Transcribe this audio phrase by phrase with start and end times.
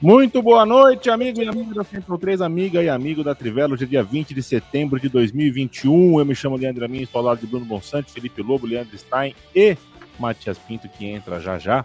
[0.00, 3.74] Muito boa noite, amigo e amigo da Central 3, amiga e amigo da Trivela.
[3.74, 6.20] Hoje é dia 20 de setembro de 2021.
[6.20, 9.34] Eu me chamo Leandro Amin, estou ao lado de Bruno Bonsante, Felipe Lobo, Leandro Stein
[9.52, 9.76] e
[10.16, 11.84] Matias Pinto, que entra já já,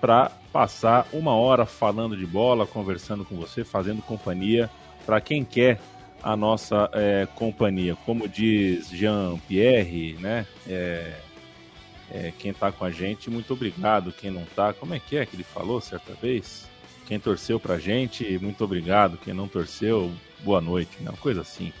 [0.00, 4.70] para passar uma hora falando de bola, conversando com você, fazendo companhia
[5.04, 5.80] para quem quer
[6.22, 7.96] a nossa é, companhia.
[8.06, 10.46] Como diz Jean-Pierre, né?
[10.68, 11.14] É,
[12.12, 14.12] é, quem está com a gente, muito obrigado.
[14.12, 16.72] Quem não está, como é que é que ele falou certa vez?
[17.06, 19.18] Quem torceu pra gente, muito obrigado.
[19.18, 20.10] Quem não torceu,
[20.40, 21.10] boa noite, né?
[21.10, 21.72] Uma coisa assim.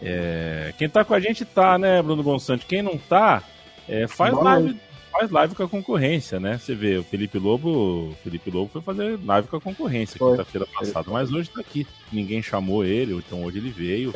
[0.00, 0.74] É...
[0.76, 2.66] Quem tá com a gente tá, né, Bruno Bonsante?
[2.66, 3.42] Quem não tá,
[3.88, 4.76] é, faz live.
[5.10, 6.56] Faz live com a concorrência, né?
[6.56, 10.66] Você vê, o Felipe Lobo, o Felipe Lobo foi fazer live com a concorrência quinta-feira
[10.66, 11.86] passada, mas hoje tá aqui.
[12.10, 14.14] Ninguém chamou ele, então hoje ele veio,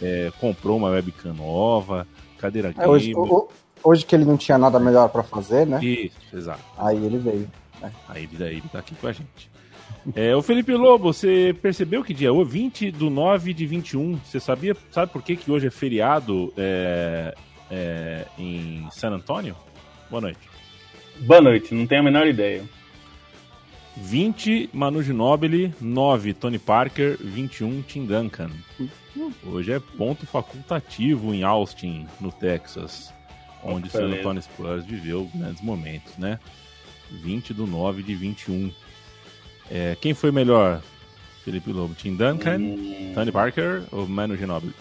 [0.00, 2.06] é, comprou uma webcam nova,
[2.38, 3.12] cadeira é, hoje,
[3.82, 5.84] hoje, que ele não tinha nada melhor para fazer, né?
[5.84, 6.62] Isso, exato.
[6.78, 7.50] Aí ele veio.
[7.80, 7.92] Né?
[8.08, 9.50] Aí ele, ele tá aqui com a gente.
[10.14, 12.32] É, o Felipe Lobo, você percebeu que dia?
[12.32, 14.18] O 20 do 9 de 21.
[14.18, 17.34] Você sabia, sabe por que, que hoje é feriado é,
[17.70, 19.56] é, em San Antônio?
[20.08, 20.38] Boa noite.
[21.20, 22.62] Boa noite, não tenho a menor ideia.
[23.96, 28.50] 20 Manu Ginóbili, 9 Tony Parker, 21 Tim Duncan.
[29.44, 33.12] Hoje é ponto facultativo em Austin, no Texas,
[33.64, 36.38] onde o San Antonio Spurs viveu grandes momentos, né?
[37.10, 38.70] 20 do 9 de 21.
[39.70, 40.80] É, quem foi melhor,
[41.44, 41.94] Felipe Lobo?
[41.94, 43.12] Tim Duncan, hum...
[43.14, 44.74] Tony Parker ou Manu Ginobili?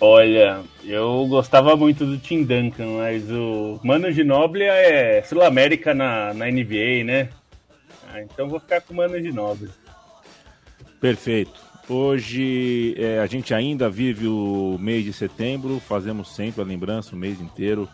[0.00, 6.46] Olha, eu gostava muito do Tim Duncan, mas o Mano Ginobili é Sul-América na, na
[6.46, 7.30] NBA, né?
[8.08, 9.72] Ah, então vou ficar com o Mano Ginobili.
[11.00, 11.68] Perfeito.
[11.88, 17.18] Hoje é, a gente ainda vive o mês de setembro, fazemos sempre a lembrança o
[17.18, 17.88] mês inteiro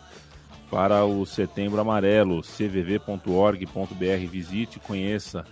[0.69, 4.27] para o Setembro Amarelo, cvv.org.br.
[4.29, 5.45] Visite, conheça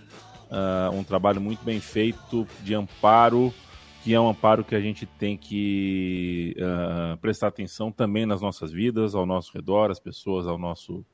[0.50, 3.52] uh, um trabalho muito bem feito de amparo,
[4.02, 8.72] que é um amparo que a gente tem que uh, prestar atenção também nas nossas
[8.72, 11.04] vidas, ao nosso redor, as pessoas ao nosso,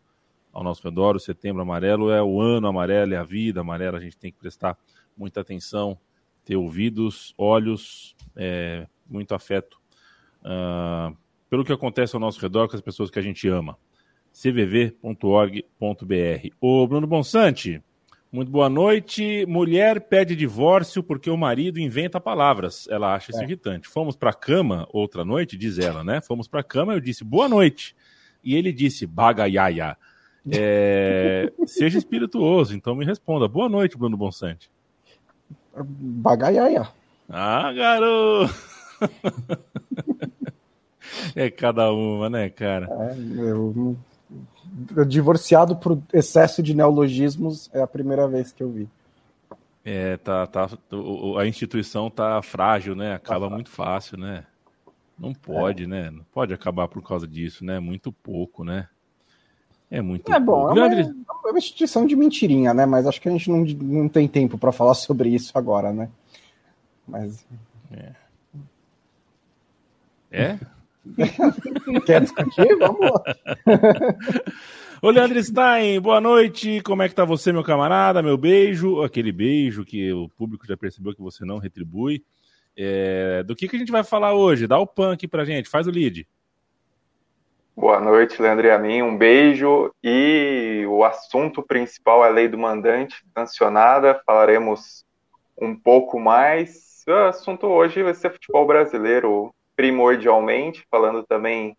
[0.53, 1.17] ao nosso redor.
[1.17, 4.39] O Setembro Amarelo é o ano amarelo, é a vida amarela, a gente tem que
[4.39, 4.77] prestar
[5.17, 5.99] muita atenção,
[6.45, 9.79] ter ouvidos, olhos, é, muito afeto.
[10.43, 11.17] Uh,
[11.49, 13.77] pelo que acontece ao nosso redor com as pessoas que a gente ama
[14.41, 15.61] cvv.org.br.
[16.59, 17.83] O Bruno Bonsante,
[18.33, 19.45] muito boa noite.
[19.47, 22.89] Mulher pede divórcio porque o marido inventa palavras.
[22.89, 23.45] Ela acha isso é.
[23.45, 23.87] irritante.
[23.87, 26.23] Fomos para a cama outra noite, diz ela, né?
[26.23, 27.95] Fomos para a cama, eu disse boa noite.
[28.43, 29.95] E ele disse bagaiaia.
[30.51, 31.53] É...
[31.67, 33.47] Seja espirituoso, então me responda.
[33.47, 34.71] Boa noite, Bruno Bonsante.
[35.77, 36.89] Bagaiaia.
[37.29, 38.55] Ah, garoto!
[41.37, 42.89] é cada uma, né, cara?
[42.91, 43.99] É, eu
[45.07, 48.89] divorciado por excesso de neologismos é a primeira vez que eu vi.
[49.85, 50.69] É, tá, tá,
[51.39, 53.15] a instituição tá frágil, né?
[53.15, 54.45] Acaba tá muito fácil, né?
[55.19, 55.87] Não pode, é.
[55.87, 56.11] né?
[56.11, 57.79] Não pode acabar por causa disso, né?
[57.81, 58.89] Muito pouco, né?
[59.91, 60.79] É muito É bom, pouco.
[60.79, 61.15] É, uma,
[61.47, 62.87] é uma instituição de mentirinha, né?
[62.87, 66.09] Mas acho que a gente não, não tem tempo para falar sobre isso agora, né?
[67.07, 67.45] Mas.
[67.91, 68.13] É?
[70.31, 70.59] é?
[72.07, 72.77] Quer discutir?
[72.79, 73.23] Vamos lá.
[75.03, 76.83] Ô, Leandro Stein, boa noite.
[76.83, 78.23] Como é que tá você, meu camarada?
[78.23, 79.03] Meu beijo.
[79.03, 82.23] Aquele beijo que o público já percebeu que você não retribui.
[82.77, 83.43] É...
[83.45, 84.67] Do que, que a gente vai falar hoje?
[84.67, 86.29] Dá o pan aqui pra gente, faz o lead.
[87.75, 89.01] Boa noite, Leandro e a mim.
[89.01, 89.91] Um beijo.
[90.05, 94.21] E o assunto principal é a lei do mandante sancionada.
[94.27, 95.07] Falaremos
[95.59, 97.03] um pouco mais.
[97.09, 101.75] O assunto hoje vai ser futebol brasileiro primordialmente, falando também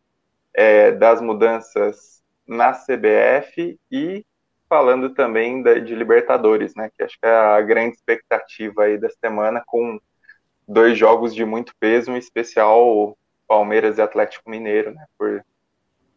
[0.55, 4.25] é, das mudanças na CBF e
[4.67, 6.89] falando também da, de Libertadores, né?
[6.97, 9.99] Que acho que é a grande expectativa aí da semana, com
[10.67, 13.15] dois jogos de muito peso, em especial
[13.47, 15.05] Palmeiras e Atlético Mineiro, né?
[15.15, 15.45] Por,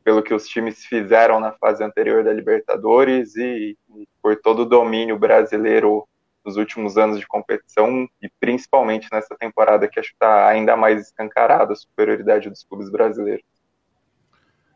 [0.02, 4.66] pelo que os times fizeram na fase anterior da Libertadores e, e por todo o
[4.66, 6.08] domínio brasileiro
[6.44, 11.00] nos últimos anos de competição e principalmente nessa temporada que acho que está ainda mais
[11.00, 13.44] escancarada a superioridade dos clubes brasileiros.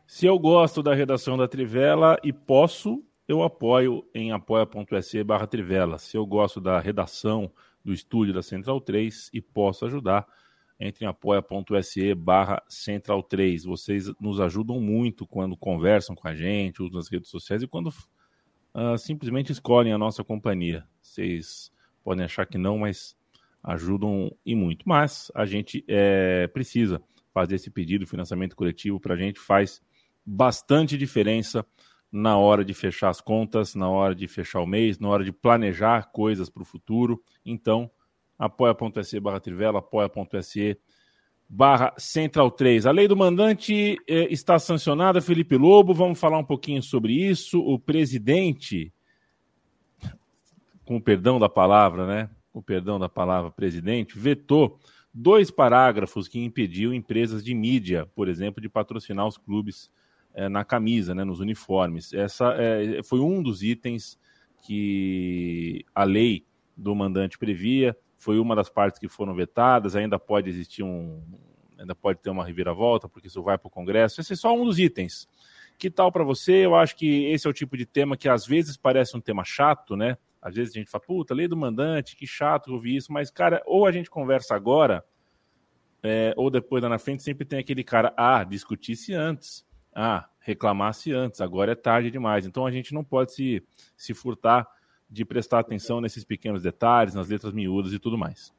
[0.07, 5.99] Se eu gosto da redação da Trivela e posso, eu apoio em apoia.se barra Trivela.
[5.99, 7.51] Se eu gosto da redação
[7.85, 10.25] do estúdio da Central 3 e posso ajudar,
[10.79, 13.65] entre em apoia.se barra Central 3.
[13.65, 17.91] Vocês nos ajudam muito quando conversam com a gente, usam as redes sociais e quando
[18.73, 20.85] uh, simplesmente escolhem a nossa companhia.
[21.01, 21.71] Vocês
[22.03, 23.15] podem achar que não, mas
[23.63, 24.87] ajudam e muito.
[24.87, 27.01] Mas a gente é, precisa
[27.33, 29.81] fazer esse pedido financiamento coletivo para a gente faz
[30.25, 31.65] bastante diferença
[32.11, 35.31] na hora de fechar as contas, na hora de fechar o mês, na hora de
[35.31, 37.21] planejar coisas para o futuro.
[37.45, 37.89] Então,
[38.37, 40.79] apoia.se barra Trivela, apoia.se
[41.49, 42.85] barra Central 3.
[42.85, 47.59] A lei do mandante eh, está sancionada, Felipe Lobo, vamos falar um pouquinho sobre isso.
[47.59, 48.93] O presidente,
[50.85, 52.29] com o perdão da palavra, né?
[52.53, 54.79] O perdão da palavra presidente, vetou
[55.11, 59.89] dois parágrafos que impediam empresas de mídia, por exemplo, de patrocinar os clubes
[60.35, 62.13] é, na camisa, né, nos uniformes.
[62.13, 64.19] Essa é, foi um dos itens
[64.65, 66.45] que a lei
[66.77, 71.23] do mandante previa, foi uma das partes que foram vetadas, ainda pode existir um.
[71.79, 74.19] Ainda pode ter uma reviravolta, porque isso vai para o Congresso.
[74.19, 75.29] Esse é só um dos itens.
[75.77, 76.65] Que tal para você?
[76.65, 79.45] Eu acho que esse é o tipo de tema que às vezes parece um tema
[79.45, 80.17] chato, né?
[80.41, 83.63] Às vezes a gente fala, puta, lei do mandante, que chato ouvir isso, mas, cara,
[83.65, 85.05] ou a gente conversa agora,
[86.03, 89.65] é, ou depois lá na frente, sempre tem aquele cara, ah, discutisse antes.
[89.95, 92.45] Ah, reclamasse antes, agora é tarde demais.
[92.45, 93.63] Então a gente não pode se,
[93.95, 94.67] se furtar
[95.09, 98.53] de prestar atenção nesses pequenos detalhes, nas letras miúdas e tudo mais.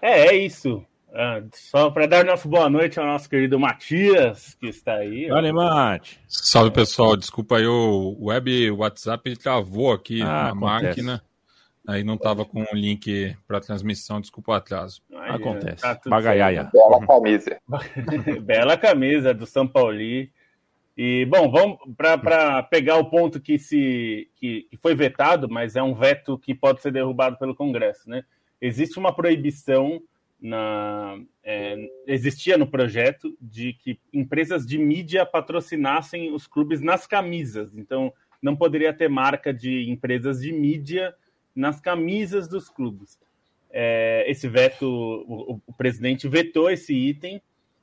[0.00, 0.84] É, é isso.
[1.12, 5.30] Ah, só para dar nossa boa noite ao nosso querido Matias, que está aí.
[5.30, 6.20] Olha, Mate.
[6.28, 7.16] Salve, pessoal.
[7.16, 10.84] Desculpa aí, o web WhatsApp travou aqui ah, na acontece.
[11.02, 11.22] máquina.
[11.86, 15.00] Aí não estava com o link para transmissão, desculpa o atraso.
[15.10, 15.80] Aí, acontece.
[15.80, 16.70] Tá Bagaiaia.
[16.70, 17.58] Bela camisa.
[18.42, 20.30] Bela camisa do São Pauli.
[21.00, 25.82] E, bom, vamos para pegar o ponto que, se, que, que, foi vetado, mas é
[25.82, 28.10] um veto que pode ser derrubado pelo Congresso.
[28.10, 28.24] Né?
[28.60, 30.02] Existe uma proibição,
[30.40, 37.76] na, é, existia no projeto, de que empresas de mídia patrocinassem os clubes nas camisas.
[37.76, 38.12] Então,
[38.42, 41.14] não poderia ter marca de empresas de mídia
[41.54, 43.20] nas camisas dos clubes.
[43.70, 47.40] É, esse veto, o, o presidente vetou esse item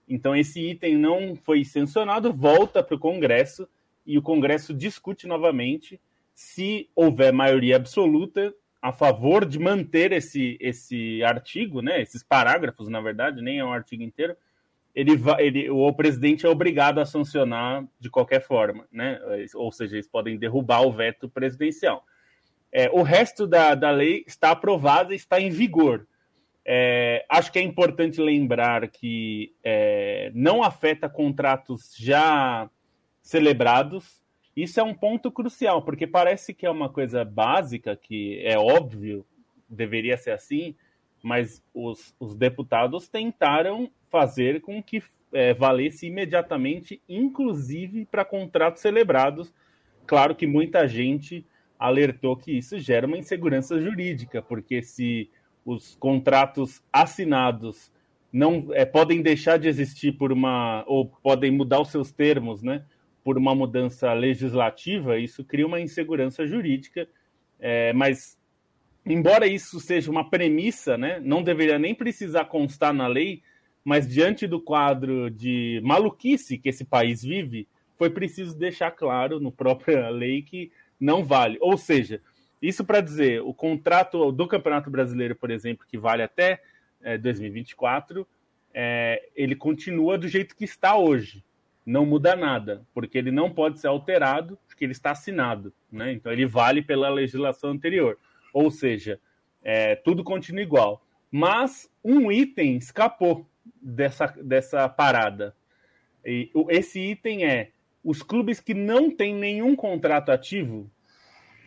[0.08, 3.68] então, esse item não foi sancionado, volta para o Congresso
[4.06, 6.00] e o Congresso discute novamente
[6.34, 13.02] se houver maioria absoluta a favor de manter esse, esse artigo, né, esses parágrafos, na
[13.02, 14.36] verdade, nem é um artigo inteiro,
[14.94, 19.20] ele, ele, o presidente é obrigado a sancionar de qualquer forma, né?
[19.54, 22.06] ou seja, eles podem derrubar o veto presidencial.
[22.72, 26.08] É, o resto da, da lei está aprovado e está em vigor.
[26.66, 32.68] É, acho que é importante lembrar que é, não afeta contratos já
[33.22, 34.24] celebrados.
[34.56, 39.26] Isso é um ponto crucial, porque parece que é uma coisa básica, que é óbvio,
[39.70, 40.76] deveria ser assim,
[41.22, 45.04] mas os, os deputados tentaram fazer com que
[45.34, 49.54] é, valesse imediatamente, inclusive para contratos celebrados.
[50.08, 51.46] Claro que muita gente
[51.78, 55.30] alertou que isso gera uma insegurança jurídica, porque se
[55.66, 57.92] os contratos assinados
[58.32, 62.84] não é, podem deixar de existir por uma ou podem mudar os seus termos, né?
[63.24, 67.08] Por uma mudança legislativa, isso cria uma insegurança jurídica.
[67.60, 68.38] É, mas
[69.06, 71.20] embora isso seja uma premissa, né?
[71.24, 73.42] Não deveria nem precisar constar na lei,
[73.84, 77.68] mas diante do quadro de maluquice que esse país vive,
[77.98, 81.58] foi preciso deixar claro no própria lei que não vale.
[81.62, 82.22] Ou seja,
[82.62, 86.62] isso para dizer, o contrato do Campeonato Brasileiro, por exemplo, que vale até
[87.02, 88.28] é, 2024,
[88.74, 91.44] é, ele continua do jeito que está hoje.
[91.86, 95.72] Não muda nada, porque ele não pode ser alterado, porque ele está assinado.
[95.92, 96.14] Né?
[96.14, 98.18] Então ele vale pela legislação anterior.
[98.52, 99.20] Ou seja,
[99.64, 101.06] é, tudo continua igual.
[101.32, 103.48] Mas um item escapou
[103.82, 105.56] dessa, dessa parada.
[106.26, 107.72] E esse item é
[108.04, 110.90] os clubes que não têm nenhum contrato ativo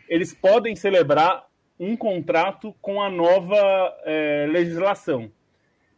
[0.09, 1.47] eles podem celebrar
[1.79, 5.31] um contrato com a nova é, legislação.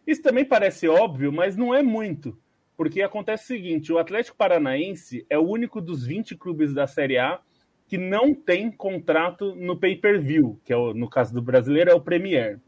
[0.06, 2.38] Isso também parece óbvio, mas não é muito,
[2.76, 7.18] porque acontece o seguinte: o Atlético Paranaense é o único dos 20 clubes da Série
[7.18, 7.40] A
[7.88, 12.00] que não tem contrato no pay-per-view, que é o, no caso do brasileiro é o
[12.00, 12.60] Premier.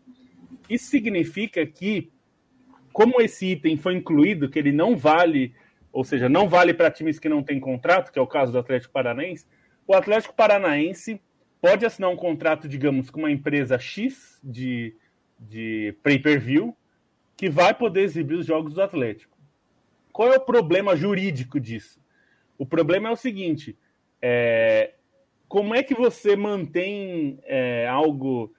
[0.69, 2.12] Isso significa que,
[2.91, 5.53] como esse item foi incluído, que ele não vale,
[5.93, 8.59] ou seja, não vale para times que não têm contrato, que é o caso do
[8.59, 9.45] Atlético Paranaense,
[9.88, 11.21] o Atlético Paranaense
[11.63, 14.98] pode assinar um contrato, digamos, com uma empresa X de,
[15.39, 16.75] de pay-per-view
[17.38, 19.38] que vai poder exibir os jogos do Atlético.
[20.12, 22.01] Qual é o problema jurídico disso?
[22.58, 23.77] O problema é o seguinte:
[24.22, 24.96] é,
[25.48, 28.53] como é que você mantém é, algo,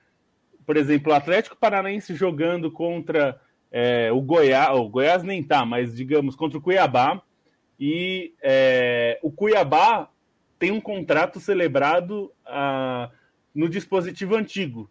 [0.65, 3.39] por exemplo, o Atlético Paranaense jogando contra
[3.71, 7.21] é, o Goiás, o Goiás nem tá, mas digamos contra o Cuiabá,
[7.79, 10.09] e é, o Cuiabá
[10.65, 13.11] tem um contrato celebrado ah,
[13.55, 14.91] no dispositivo antigo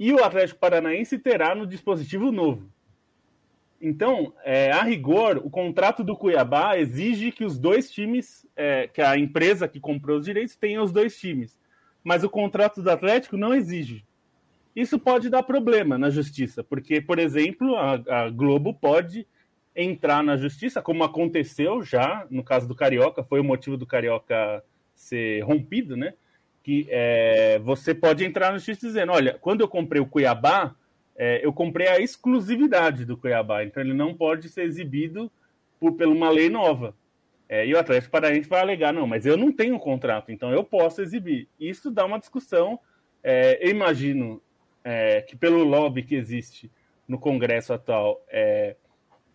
[0.00, 2.72] e o Atlético Paranaense terá no dispositivo novo.
[3.78, 9.02] Então, é, a rigor, o contrato do Cuiabá exige que os dois times, é, que
[9.02, 11.60] a empresa que comprou os direitos tenha os dois times.
[12.02, 14.06] Mas o contrato do Atlético não exige.
[14.74, 19.26] Isso pode dar problema na justiça, porque, por exemplo, a, a Globo pode
[19.76, 24.64] entrar na justiça, como aconteceu já no caso do Carioca, foi o motivo do Carioca
[24.94, 26.14] ser rompido, né?
[26.62, 30.74] Que é, você pode entrar na justiça dizendo: olha, quando eu comprei o Cuiabá,
[31.16, 35.30] é, eu comprei a exclusividade do Cuiabá, então ele não pode ser exibido
[35.78, 36.94] por, por uma lei nova.
[37.48, 40.64] É, e o Atlético Paranaense vai alegar, não, mas eu não tenho contrato, então eu
[40.64, 41.46] posso exibir.
[41.60, 42.80] Isso dá uma discussão,
[43.22, 44.42] é, eu imagino
[44.82, 46.70] é, que pelo lobby que existe
[47.06, 48.76] no Congresso atual, é,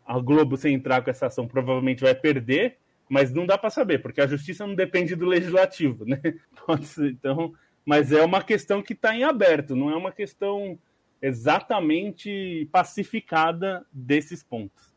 [0.06, 2.78] a Globo, sem entrar com essa ação, provavelmente vai perder,
[3.10, 6.22] mas não dá para saber, porque a justiça não depende do legislativo, né?
[6.84, 10.78] Ser, então, mas é uma questão que está em aberto, não é uma questão
[11.22, 14.94] exatamente pacificada desses pontos.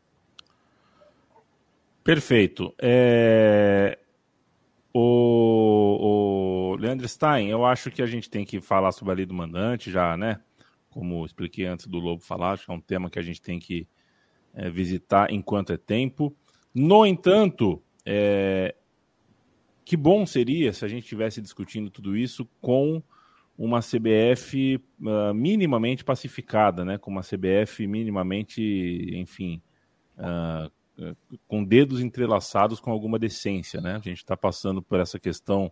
[2.03, 2.73] Perfeito.
[2.81, 3.97] É...
[4.93, 9.25] O, o Leandro Stein, eu acho que a gente tem que falar sobre a lei
[9.25, 10.39] do mandante já, né?
[10.91, 13.57] Como expliquei antes do Lobo falar, acho que é um tema que a gente tem
[13.57, 13.87] que
[14.53, 16.35] é, visitar enquanto é tempo.
[16.75, 18.75] No entanto, é...
[19.85, 23.01] que bom seria se a gente estivesse discutindo tudo isso com
[23.57, 26.97] uma CBF uh, ah, minimamente pacificada, né?
[26.97, 28.61] Com uma CBF minimamente,
[29.13, 29.61] enfim,
[30.17, 31.15] uh,
[31.47, 33.95] com dedos entrelaçados com alguma decência, né?
[33.95, 35.71] A gente está passando por essa questão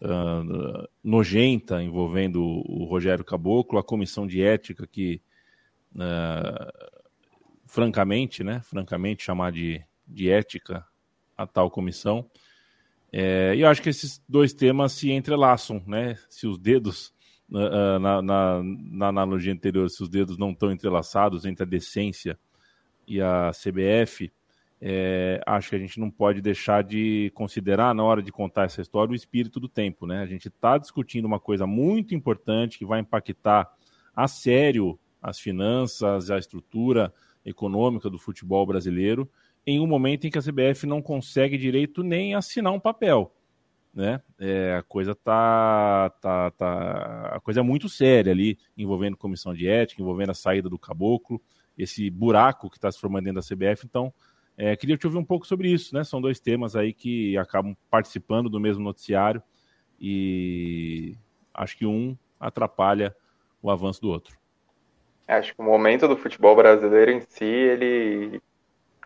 [0.00, 5.20] uh, nojenta envolvendo o Rogério Caboclo, a comissão de ética que,
[7.66, 8.60] francamente, né?
[8.62, 10.86] Francamente, chamar de, de ética
[11.42, 12.28] a tal comissão
[13.12, 16.16] é, e eu acho que esses dois temas se entrelaçam, né?
[16.28, 17.12] Se os dedos,
[17.48, 22.38] na, na, na, analogia anterior, se os dedos não estão entrelaçados entre a decência
[23.06, 24.30] e a CBF,
[24.80, 28.80] é, acho que a gente não pode deixar de considerar, na hora de contar essa
[28.80, 30.22] história, o espírito do tempo, né?
[30.22, 33.68] A gente está discutindo uma coisa muito importante que vai impactar
[34.14, 37.12] a sério as finanças, a estrutura
[37.44, 39.28] econômica do futebol brasileiro
[39.66, 43.34] em um momento em que a CBF não consegue direito nem assinar um papel.
[43.92, 44.22] Né?
[44.38, 49.68] É, a coisa tá, tá, tá, a coisa é muito séria ali, envolvendo comissão de
[49.68, 51.40] ética, envolvendo a saída do caboclo,
[51.76, 53.84] esse buraco que está se formando dentro da CBF.
[53.86, 54.12] Então,
[54.56, 56.04] é, queria te ouvir um pouco sobre isso, né?
[56.04, 59.42] São dois temas aí que acabam participando do mesmo noticiário
[60.00, 61.16] e
[61.52, 63.14] acho que um atrapalha
[63.62, 64.38] o avanço do outro.
[65.26, 68.42] Acho que o momento do futebol brasileiro em si, ele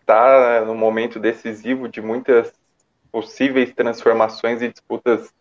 [0.05, 2.53] está no momento decisivo de muitas
[3.11, 5.33] possíveis transformações e disputas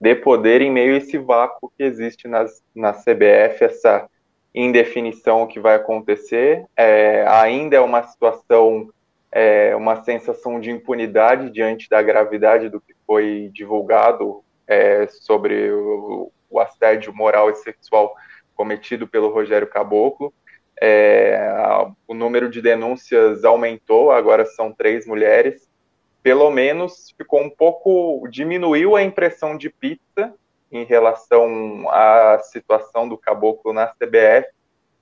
[0.00, 4.08] de poder em meio a esse vácuo que existe nas, na CBF, essa
[4.52, 6.66] indefinição que vai acontecer.
[6.76, 8.90] É, ainda é uma situação,
[9.30, 16.32] é, uma sensação de impunidade diante da gravidade do que foi divulgado é, sobre o,
[16.50, 18.14] o assédio moral e sexual
[18.56, 20.34] cometido pelo Rogério Caboclo.
[20.84, 21.38] É,
[22.08, 25.70] o número de denúncias aumentou, agora são três mulheres.
[26.24, 28.26] Pelo menos ficou um pouco.
[28.28, 30.34] diminuiu a impressão de pizza
[30.72, 34.48] em relação à situação do caboclo na CBF,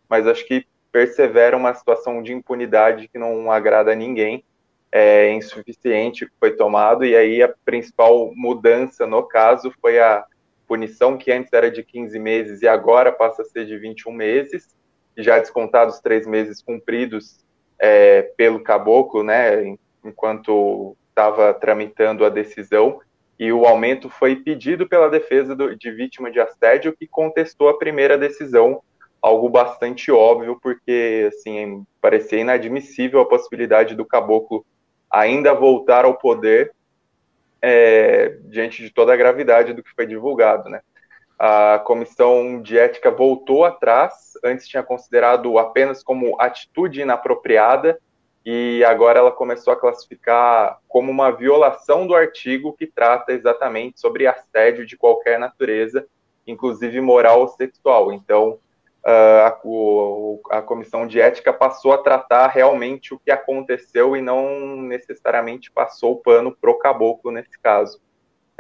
[0.07, 4.45] mas acho que persevera uma situação de impunidade que não agrada a ninguém.
[4.93, 10.27] É insuficiente que foi tomado, e aí a principal mudança no caso foi a
[10.69, 14.79] punição que antes era de 15 meses e agora passa a ser de 21 meses
[15.23, 17.39] já descontados três meses cumpridos
[17.79, 23.01] é, pelo caboclo, né, enquanto estava tramitando a decisão,
[23.39, 27.79] e o aumento foi pedido pela defesa do, de vítima de assédio, que contestou a
[27.79, 28.83] primeira decisão,
[29.23, 34.65] algo bastante óbvio, porque assim parecia inadmissível a possibilidade do caboclo
[35.11, 36.73] ainda voltar ao poder
[37.63, 40.81] é, diante de toda a gravidade do que foi divulgado, né?
[41.43, 47.99] A comissão de ética voltou atrás, antes tinha considerado apenas como atitude inapropriada,
[48.45, 54.27] e agora ela começou a classificar como uma violação do artigo que trata exatamente sobre
[54.27, 56.07] assédio de qualquer natureza,
[56.47, 58.13] inclusive moral ou sexual.
[58.13, 58.59] Então,
[59.03, 59.59] a,
[60.51, 66.13] a comissão de ética passou a tratar realmente o que aconteceu e não necessariamente passou
[66.13, 67.99] o pano pro caboclo nesse caso.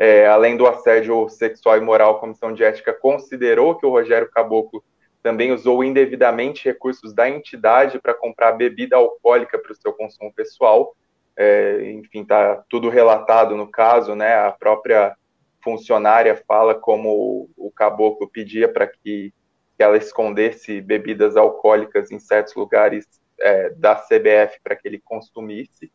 [0.02, 4.30] É, além do assédio sexual e moral, a comissão de ética considerou que o Rogério
[4.30, 4.83] Caboclo
[5.23, 10.97] também usou indevidamente recursos da entidade para comprar bebida alcoólica para o seu consumo pessoal.
[11.37, 14.37] É, enfim, está tudo relatado no caso, né?
[14.37, 15.14] A própria
[15.62, 19.35] funcionária fala como o caboclo pedia para que,
[19.76, 23.07] que, ela escondesse bebidas alcoólicas em certos lugares
[23.38, 25.92] é, da CBF para que ele consumisse.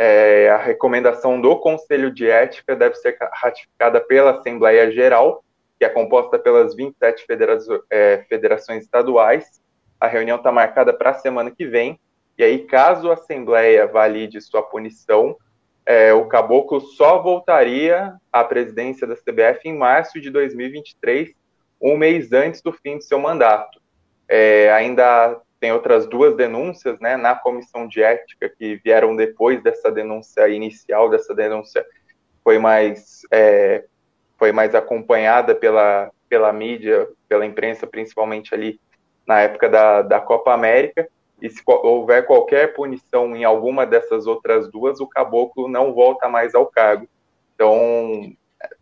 [0.00, 5.42] É, a recomendação do Conselho de Ética deve ser ratificada pela Assembleia Geral,
[5.76, 7.58] que é composta pelas 27 federa
[7.90, 9.60] é, federações estaduais.
[10.00, 11.98] A reunião está marcada para a semana que vem.
[12.38, 15.36] E aí, caso a Assembleia valide sua punição,
[15.84, 21.34] é, o Caboclo só voltaria à presidência da CBF em março de 2023,
[21.82, 23.80] um mês antes do fim de seu mandato.
[24.28, 29.90] É, ainda tem outras duas denúncias né, na comissão de ética que vieram depois dessa
[29.90, 31.84] denúncia inicial, dessa denúncia
[32.44, 33.84] foi mais, é,
[34.38, 38.80] foi mais acompanhada pela, pela mídia, pela imprensa, principalmente ali
[39.26, 41.08] na época da, da Copa América
[41.40, 46.54] e se houver qualquer punição em alguma dessas outras duas, o caboclo não volta mais
[46.54, 47.08] ao cargo.
[47.54, 48.32] Então,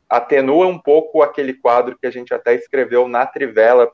[0.09, 3.91] atenua um pouco aquele quadro que a gente até escreveu na Trivela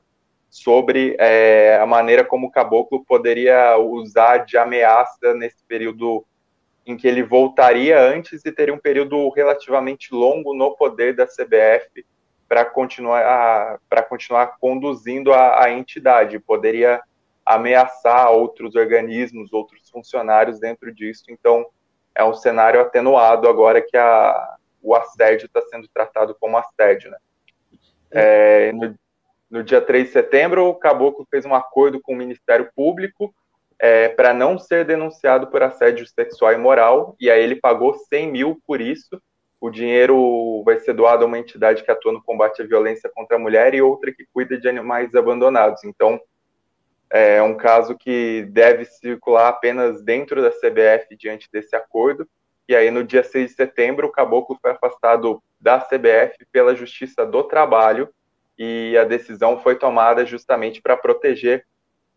[0.53, 6.23] sobre é, a maneira como o caboclo poderia usar de ameaça nesse período
[6.85, 12.05] em que ele voltaria antes e teria um período relativamente longo no poder da CBF
[12.47, 16.37] para continuar para continuar conduzindo a, a entidade.
[16.37, 17.01] Poderia
[17.43, 21.23] ameaçar outros organismos, outros funcionários dentro disso.
[21.29, 21.65] Então,
[22.13, 27.09] é um cenário atenuado agora que a, o assédio está sendo tratado como assédio.
[27.09, 27.17] Né?
[28.11, 28.95] É, no,
[29.53, 33.31] no, dia 3 de setembro, o Caboclo fez um acordo com o Ministério Público
[33.77, 38.31] é, para não ser denunciado por assédio sexual e moral, e aí ele pagou 100
[38.31, 39.21] mil por isso.
[39.61, 43.37] O dinheiro vai ser doado a uma entidade que atua no combate à violência contra
[43.37, 45.83] a mulher e outra que cuida de animais abandonados.
[45.83, 46.19] Então,
[47.11, 52.27] é um caso que deve circular apenas dentro da CBF diante desse acordo.
[52.67, 57.23] E aí, no dia 6 de setembro, o Caboclo foi afastado da CBF pela Justiça
[57.23, 58.09] do Trabalho
[58.57, 61.65] e a decisão foi tomada justamente para proteger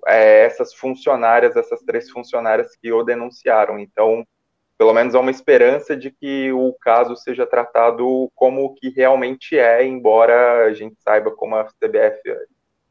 [0.07, 3.79] é, essas funcionárias, essas três funcionárias que o denunciaram.
[3.79, 4.27] Então,
[4.79, 9.59] pelo menos há uma esperança de que o caso seja tratado como o que realmente
[9.59, 12.21] é, embora a gente saiba como a CBF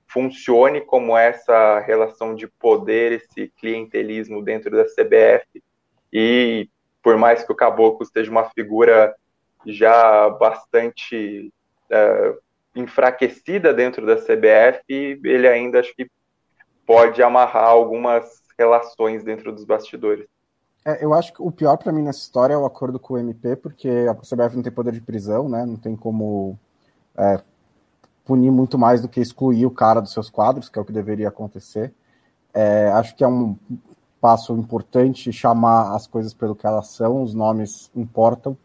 [0.07, 5.63] funcione como essa relação de poder, esse clientelismo dentro da CBF.
[6.11, 6.69] E
[7.03, 9.15] por mais que o Caboclo esteja uma figura
[9.65, 11.51] já bastante
[11.91, 12.44] uh,
[12.75, 16.09] enfraquecida dentro da CBF, ele ainda acho que
[16.85, 20.25] pode amarrar algumas relações dentro dos bastidores.
[20.85, 23.17] É, eu acho que o pior para mim nessa história é o acordo com o
[23.17, 25.65] MP, porque a CBF não tem poder de prisão, né?
[25.65, 26.59] Não tem como
[27.17, 27.41] é,
[28.23, 30.93] punir muito mais do que excluir o cara dos seus quadros, que é o que
[30.93, 31.93] deveria acontecer.
[32.53, 33.57] É, acho que é um
[34.21, 38.57] passo importante chamar as coisas pelo que elas são, os nomes importam.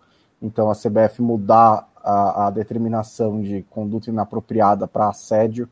[0.42, 5.68] Então, a CBF mudar a, a determinação de conduta inapropriada para assédio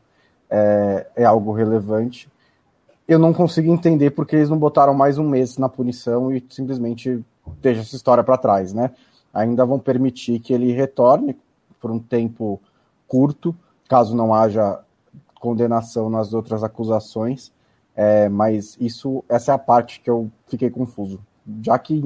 [0.49, 2.29] é, é, algo relevante.
[3.07, 7.23] Eu não consigo entender porque eles não botaram mais um mês na punição e simplesmente
[7.61, 8.91] deixa essa história para trás, né?
[9.33, 11.37] Ainda vão permitir que ele retorne
[11.79, 12.59] por um tempo
[13.07, 13.55] curto,
[13.87, 14.79] caso não haja
[15.39, 17.51] condenação nas outras acusações,
[17.95, 21.19] é, mas isso, essa é a parte que eu fiquei confuso.
[21.63, 22.01] Já que,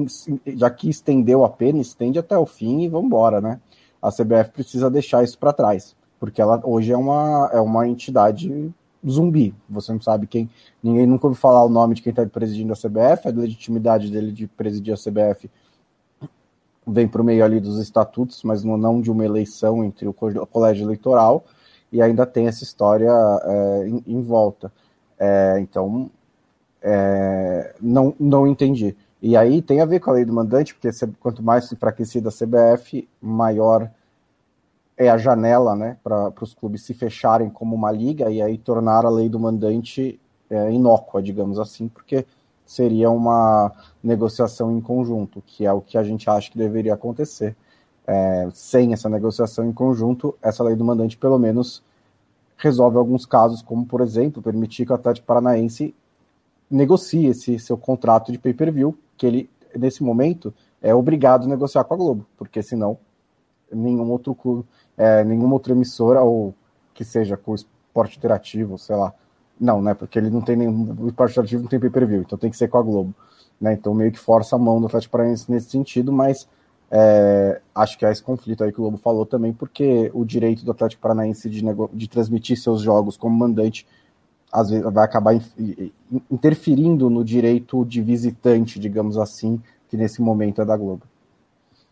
[0.56, 3.60] já que estendeu a pena, estende até o fim e vamos embora, né?
[4.04, 8.70] A CBF precisa deixar isso para trás, porque ela hoje é uma, é uma entidade
[9.08, 9.54] zumbi.
[9.68, 10.50] Você não sabe quem.
[10.82, 14.30] Ninguém nunca ouviu falar o nome de quem está presidindo a CBF, a legitimidade dele
[14.30, 15.50] de presidir a CBF
[16.86, 21.44] vem por meio ali dos estatutos, mas não de uma eleição entre o colégio eleitoral
[21.90, 23.10] e ainda tem essa história
[23.42, 24.70] é, em, em, volta.
[25.18, 26.10] É, então,
[26.82, 28.96] é, não, não entendi.
[29.26, 32.30] E aí tem a ver com a lei do mandante, porque quanto mais enfraquecida a
[32.30, 33.90] CBF, maior
[34.98, 39.06] é a janela né, para os clubes se fecharem como uma liga e aí tornar
[39.06, 42.26] a lei do mandante é, inócua, digamos assim, porque
[42.66, 47.56] seria uma negociação em conjunto, que é o que a gente acha que deveria acontecer.
[48.06, 51.82] É, sem essa negociação em conjunto, essa lei do mandante pelo menos
[52.58, 55.94] resolve alguns casos, como por exemplo, permitir que o Atlético Paranaense
[56.70, 61.94] negocie esse seu contrato de pay-per-view, que ele, nesse momento, é obrigado a negociar com
[61.94, 62.98] a Globo, porque senão
[63.72, 64.64] nenhum outro clube,
[64.96, 66.54] é, nenhuma outra emissora, ou
[66.92, 69.12] que seja com esporte interativo, sei lá,
[69.58, 69.94] Não, né?
[69.94, 70.96] Porque ele não tem nenhum.
[71.00, 73.14] O esporte interativo não tem pay-per-view, então tem que ser com a Globo.
[73.60, 73.72] Né?
[73.74, 76.48] Então meio que força a mão do Atlético Paranaense nesse sentido, mas
[76.90, 80.64] é, acho que há esse conflito aí que o Globo falou também, porque o direito
[80.64, 83.86] do Atlético Paranaense de, de transmitir seus jogos como mandante
[84.54, 85.34] às vezes vai acabar
[86.30, 91.02] interferindo no direito de visitante, digamos assim, que nesse momento é da Globo.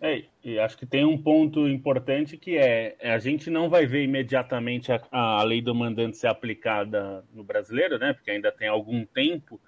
[0.01, 3.85] É, e acho que tem um ponto importante que é, é a gente não vai
[3.85, 8.13] ver imediatamente a, a lei do mandante ser aplicada no brasileiro, né?
[8.13, 9.61] Porque ainda tem algum tempo,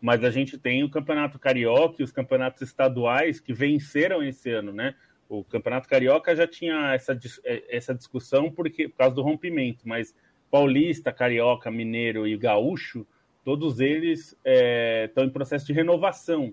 [0.00, 4.72] mas a gente tem o Campeonato Carioca e os campeonatos estaduais que venceram esse ano,
[4.72, 4.94] né?
[5.28, 10.14] O Campeonato Carioca já tinha essa, é, essa discussão porque, por causa do rompimento, mas
[10.50, 13.06] Paulista, Carioca, Mineiro e Gaúcho,
[13.44, 16.52] todos eles é, estão em processo de renovação.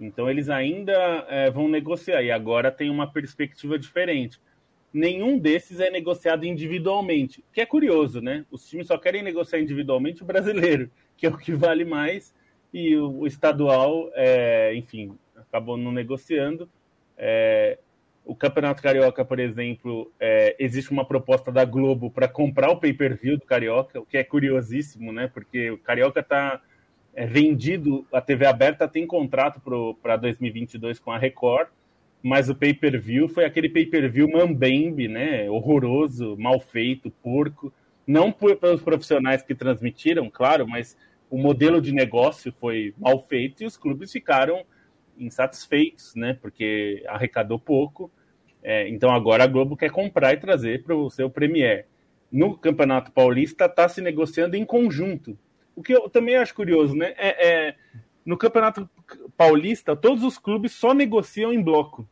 [0.00, 0.92] Então eles ainda
[1.28, 4.40] é, vão negociar e agora tem uma perspectiva diferente.
[4.92, 8.46] Nenhum desses é negociado individualmente, que é curioso, né?
[8.50, 12.34] Os times só querem negociar individualmente o brasileiro, que é o que vale mais
[12.72, 16.68] e o, o estadual, é, enfim, acabou não negociando.
[18.34, 23.38] O Campeonato Carioca, por exemplo, é, existe uma proposta da Globo para comprar o pay-per-view
[23.38, 25.30] do Carioca, o que é curiosíssimo, né?
[25.32, 26.60] Porque o Carioca está
[27.14, 29.62] é, vendido, a TV aberta tem contrato
[30.02, 31.68] para 2022 com a Record,
[32.20, 35.48] mas o pay-per-view foi aquele pay-per-view mambembe, né?
[35.48, 37.72] Horroroso, mal feito, porco.
[38.04, 40.96] Não pelos profissionais que transmitiram, claro, mas
[41.30, 44.64] o modelo de negócio foi mal feito e os clubes ficaram
[45.16, 46.36] insatisfeitos, né?
[46.42, 48.10] Porque arrecadou pouco.
[48.64, 51.86] É, então agora a Globo quer comprar e trazer para o seu Premier.
[52.32, 55.38] No Campeonato Paulista está se negociando em conjunto.
[55.76, 57.14] O que eu também acho curioso, né?
[57.16, 57.74] É, é,
[58.24, 58.88] no Campeonato
[59.36, 62.08] Paulista, todos os clubes só negociam em bloco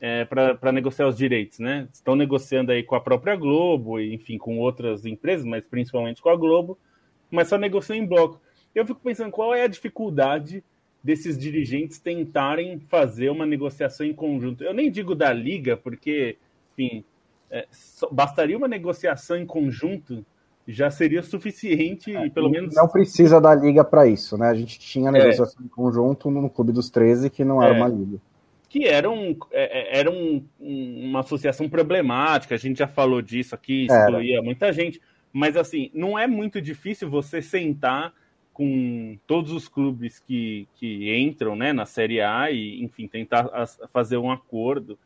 [0.00, 1.86] é, para negociar os direitos, né?
[1.92, 6.36] Estão negociando aí com a própria Globo, enfim, com outras empresas, mas principalmente com a
[6.36, 6.78] Globo
[7.30, 8.40] mas só negociam em bloco.
[8.74, 10.62] Eu fico pensando qual é a dificuldade
[11.06, 14.64] desses dirigentes tentarem fazer uma negociação em conjunto.
[14.64, 16.36] Eu nem digo da liga, porque,
[16.72, 17.04] enfim,
[17.48, 17.64] é,
[18.10, 20.26] bastaria uma negociação em conjunto
[20.66, 22.74] já seria suficiente, é, pelo menos.
[22.74, 24.48] Não precisa da liga para isso, né?
[24.48, 25.64] A gente tinha negociação é.
[25.64, 27.76] em conjunto no Clube dos 13, que não era é.
[27.76, 28.18] uma liga.
[28.68, 33.86] Que era, um, é, era um, uma associação problemática, a gente já falou disso aqui,
[33.86, 34.42] excluía era.
[34.42, 35.00] muita gente.
[35.32, 38.12] Mas assim, não é muito difícil você sentar
[38.56, 43.50] com todos os clubes que, que entram né, na Série A e, enfim, tentar
[43.92, 44.98] fazer um acordo.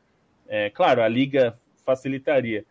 [0.47, 2.65] É, claro, a liga facilitaria.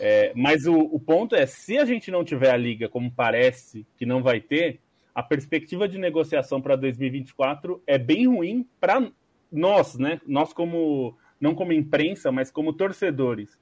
[0.00, 3.86] É, mas o, o, ponto é, se a gente não tiver a liga, como parece
[3.98, 4.80] que não vai ter,
[5.14, 9.12] a perspectiva de negociação para 2024 é bem ruim para
[9.52, 10.18] nós, né?
[10.26, 13.60] Nós como não como imprensa, mas como torcedores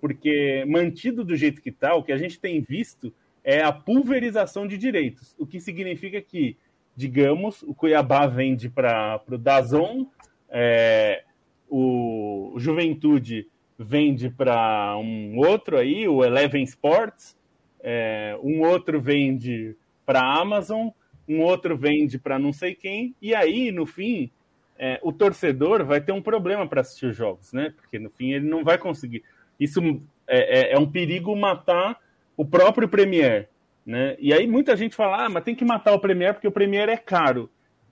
[0.00, 3.12] porque mantido do jeito que está, o que a gente tem visto
[3.46, 6.56] é a pulverização de direitos, o que significa que,
[6.96, 10.06] digamos, o Cuiabá vende para o Dazon,
[10.50, 11.22] é,
[11.70, 13.46] o Juventude
[13.78, 17.36] vende para um outro aí, o Eleven Sports,
[17.80, 20.88] é, um outro vende para a Amazon,
[21.28, 24.28] um outro vende para não sei quem, e aí, no fim,
[24.76, 27.72] é, o torcedor vai ter um problema para assistir os jogos, né?
[27.76, 29.22] Porque no fim ele não vai conseguir
[29.58, 29.80] isso
[30.26, 31.98] é, é, é um perigo matar
[32.36, 33.48] o próprio Premier.
[33.84, 34.16] Né?
[34.18, 36.88] E aí muita gente fala, ah, mas tem que matar o Premier porque o Premier
[36.88, 37.48] é caro.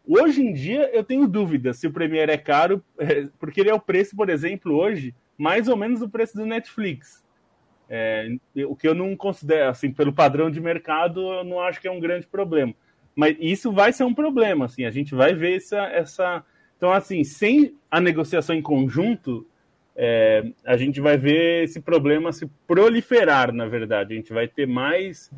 [0.07, 3.75] Hoje em dia eu tenho dúvida se o Premier é caro, é, porque ele é
[3.75, 7.25] o preço, por exemplo, hoje, mais ou menos o preço do Netflix.
[7.89, 8.29] É,
[8.67, 11.91] o que eu não considero, assim, pelo padrão de mercado, eu não acho que é
[11.91, 12.75] um grande problema.
[13.15, 15.83] Mas isso vai ser um problema, assim, a gente vai ver essa.
[15.87, 16.45] essa...
[16.77, 19.47] Então, assim, sem a negociação em conjunto,
[19.97, 24.15] é, a gente vai ver esse problema se proliferar, na verdade.
[24.15, 25.31] A gente vai ter mais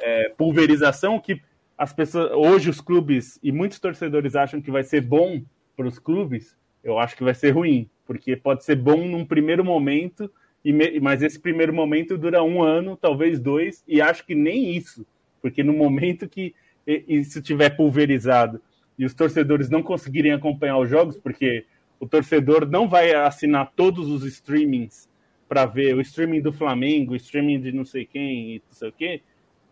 [0.00, 1.40] é, pulverização que
[1.78, 2.32] as pessoas.
[2.32, 5.42] Hoje os clubes e muitos torcedores acham que vai ser bom
[5.76, 6.56] para os clubes.
[6.82, 10.30] Eu acho que vai ser ruim, porque pode ser bom num primeiro momento,
[10.64, 15.06] e mas esse primeiro momento dura um ano, talvez dois, e acho que nem isso,
[15.40, 16.54] porque no momento que
[16.86, 18.60] isso tiver pulverizado
[18.98, 21.64] e os torcedores não conseguirem acompanhar os jogos, porque
[22.00, 25.08] o torcedor não vai assinar todos os streamings
[25.46, 28.88] para ver o streaming do Flamengo, o streaming de não sei quem e não sei
[28.88, 29.22] o quê.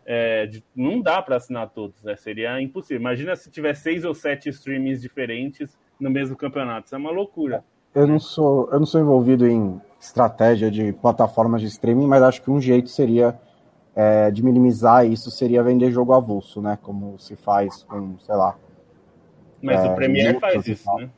[0.05, 2.15] É, de, não dá para assinar todos, né?
[2.15, 2.99] seria impossível.
[2.99, 7.63] Imagina se tiver seis ou sete streamings diferentes no mesmo campeonato, isso é uma loucura.
[7.93, 12.41] Eu não sou, eu não sou envolvido em estratégia de plataformas de streaming, mas acho
[12.41, 13.37] que um jeito seria
[13.95, 16.77] é, de minimizar isso seria vender jogo avulso, né?
[16.81, 18.55] Como se faz com, sei lá.
[19.61, 21.09] Mas é, o Premier faz isso, né?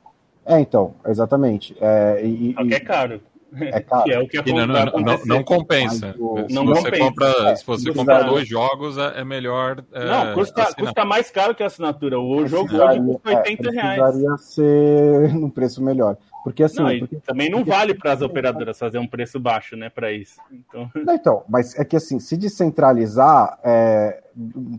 [0.46, 1.76] É, então, exatamente.
[1.80, 3.22] É, e, Só que é caro.
[3.60, 4.04] É caro.
[4.06, 6.16] Que é o que não, não, não, não, compensa.
[6.18, 6.48] O...
[6.48, 7.04] Se, não você compensa.
[7.04, 9.84] Compra, se você comprar dois jogos, é, é melhor.
[9.92, 12.20] É, não, custa, custa, mais caro que a assinatura.
[12.20, 14.02] O jogo hoje custa 80 é, reais.
[14.02, 16.18] Precisaria ser num preço melhor.
[16.44, 16.82] Porque assim.
[16.82, 20.12] Não, porque, também não porque, vale para as operadoras fazer um preço baixo, né, para
[20.12, 20.40] isso.
[20.52, 20.90] Então...
[21.06, 24.24] Não, então, mas é que assim, se descentralizar, é,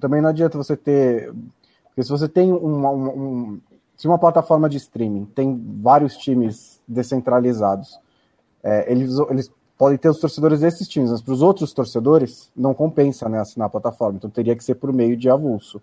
[0.00, 1.32] também não adianta você ter.
[1.88, 3.60] Porque se você tem um, um,
[4.02, 8.00] se uma plataforma de streaming tem vários times descentralizados,
[8.60, 12.74] é, eles, eles podem ter os torcedores desses times, mas para os outros torcedores não
[12.74, 15.80] compensa né, assinar a plataforma, então teria que ser por meio de avulso.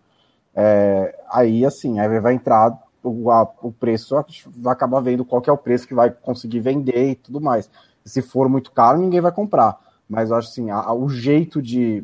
[0.54, 4.14] É, aí assim, aí vai entrar o, a, o preço,
[4.48, 7.72] vai acabar vendo qual é o preço que vai conseguir vender e tudo mais.
[8.04, 9.80] Se for muito caro, ninguém vai comprar.
[10.10, 12.04] Mas eu acho assim, a, a, o jeito de,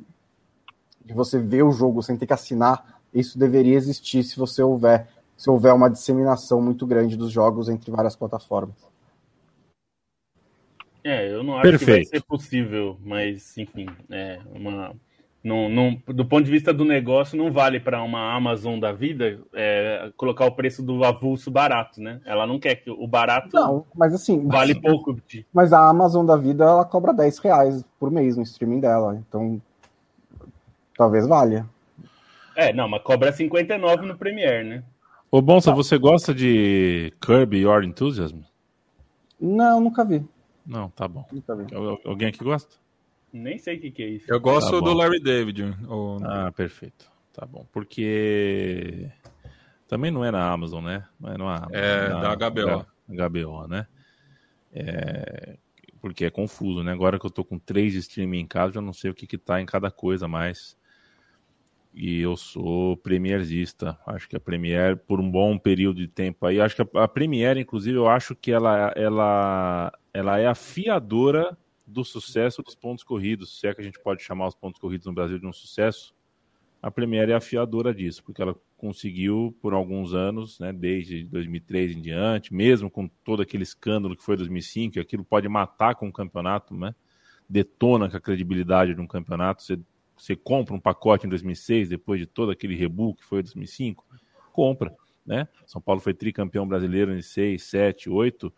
[1.04, 5.10] de você ver o jogo sem ter que assinar, isso deveria existir se você houver,
[5.36, 8.76] se houver uma disseminação muito grande dos jogos entre várias plataformas.
[11.04, 11.86] É, eu não acho Perfeito.
[11.86, 14.96] que vai ser possível, mas enfim, é uma
[15.46, 19.40] não, não, do ponto de vista do negócio, não vale para uma Amazon da vida
[19.54, 22.20] é, colocar o preço do avulso barato, né?
[22.26, 25.16] Ela não quer que o barato não, mas assim, vale mas, pouco.
[25.54, 29.62] Mas a Amazon da vida ela cobra 10 reais por mês no streaming dela, então
[30.98, 31.70] talvez valha.
[32.56, 34.84] É, não, mas cobra 59 no Premiere, né?
[35.36, 35.76] Ô Bonsa, tá.
[35.76, 38.40] você gosta de Kirby Your Enthusiasm?
[39.38, 40.26] Não, nunca vi.
[40.66, 41.26] Não, tá bom.
[41.30, 41.66] Nunca vi.
[42.06, 42.78] Alguém aqui gosta?
[43.34, 44.32] Nem sei o que, que é isso.
[44.32, 45.76] Eu gosto tá do Larry David.
[45.90, 46.24] Ou...
[46.24, 47.12] Ah, perfeito.
[47.34, 47.68] Tá bom.
[47.74, 49.12] Porque
[49.90, 51.06] também não é na Amazon, né?
[51.20, 52.86] Não é, na, é na, da HBO.
[53.10, 53.88] HBO, né?
[54.72, 55.58] É,
[56.00, 56.94] porque é confuso, né?
[56.94, 59.38] Agora que eu tô com três streaming em casa, eu não sei o que que
[59.38, 60.78] tá em cada coisa mais.
[61.96, 63.98] E eu sou premierzista.
[64.06, 67.08] Acho que a Premiere, por um bom período de tempo aí, acho que a, a
[67.08, 73.02] Premiere, inclusive, eu acho que ela, ela, ela é a fiadora do sucesso dos pontos
[73.02, 75.54] corridos, se é que a gente pode chamar os pontos corridos no Brasil de um
[75.54, 76.14] sucesso,
[76.82, 81.96] a Premier é a fiadora disso, porque ela conseguiu por alguns anos, né, desde 2003
[81.96, 86.14] em diante, mesmo com todo aquele escândalo que foi 2005, aquilo pode matar com o
[86.14, 86.94] campeonato, né?
[87.50, 89.64] Detona com a credibilidade de um campeonato.
[89.64, 89.80] Você,
[90.16, 94.06] você compra um pacote em 2006, depois de todo aquele rebu que foi 2005,
[94.54, 95.48] compra, né?
[95.66, 98.54] São Paulo foi tricampeão brasileiro em 6, 7, 8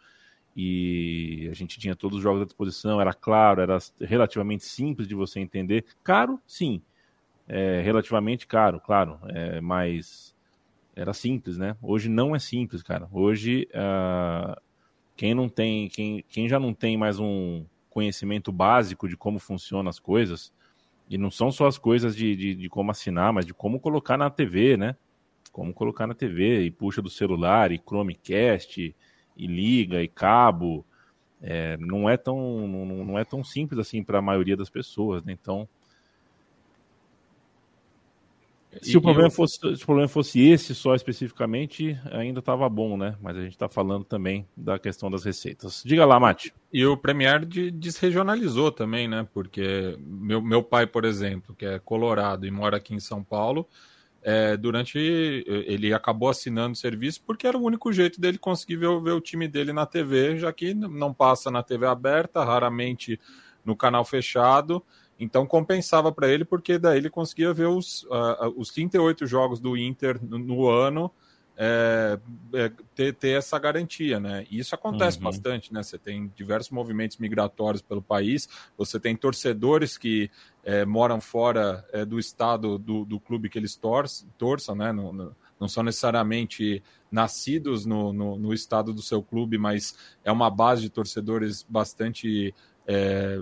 [0.56, 5.14] e a gente tinha todos os jogos à disposição, era claro, era relativamente simples de
[5.14, 5.86] você entender.
[6.04, 6.82] Caro, sim,
[7.48, 10.36] é, relativamente caro, claro, é, mas
[10.96, 11.78] era simples, né?
[11.82, 13.08] Hoje não é simples, cara.
[13.12, 14.60] Hoje, uh,
[15.16, 19.90] quem não tem, quem, quem já não tem mais um conhecimento básico de como funcionam
[19.90, 20.52] as coisas,
[21.10, 24.18] e não são só as coisas de, de, de como assinar, mas de como colocar
[24.18, 24.96] na TV, né?
[25.52, 28.96] Como colocar na TV, e puxa do celular, e Chromecast,
[29.36, 30.86] e liga e cabo.
[31.42, 35.24] É, não é tão não, não é tão simples assim para a maioria das pessoas,
[35.24, 35.32] né?
[35.34, 35.68] Então,
[38.82, 39.32] se e, o problema eu...
[39.32, 43.16] fosse se o problema fosse esse só especificamente, ainda estava bom, né?
[43.22, 45.82] Mas a gente está falando também da questão das receitas.
[45.86, 46.54] Diga lá, Mate.
[46.72, 49.28] E o Premier desregionalizou também, né?
[49.34, 53.68] Porque meu, meu pai, por exemplo, que é colorado e mora aqui em São Paulo,
[54.22, 54.98] é, durante.
[54.98, 59.22] Ele acabou assinando o serviço porque era o único jeito dele conseguir ver, ver, o
[59.22, 63.20] time dele na TV, já que não passa na TV aberta, raramente
[63.64, 64.84] no canal fechado.
[65.20, 69.76] Então compensava para ele, porque daí ele conseguia ver os, uh, os 38 jogos do
[69.76, 71.12] Inter no, no ano
[71.60, 72.20] é,
[72.54, 74.46] é, ter, ter, essa garantia, né?
[74.48, 75.24] E isso acontece uhum.
[75.24, 75.82] bastante, né?
[75.82, 80.30] Você tem diversos movimentos migratórios pelo país, você tem torcedores que
[80.64, 84.92] é, moram fora é, do estado do, do, clube que eles torçam, torçam né?
[84.92, 90.32] No, no, não são necessariamente nascidos no, no, no, estado do seu clube, mas é
[90.32, 92.54] uma base de torcedores bastante
[92.86, 93.42] é,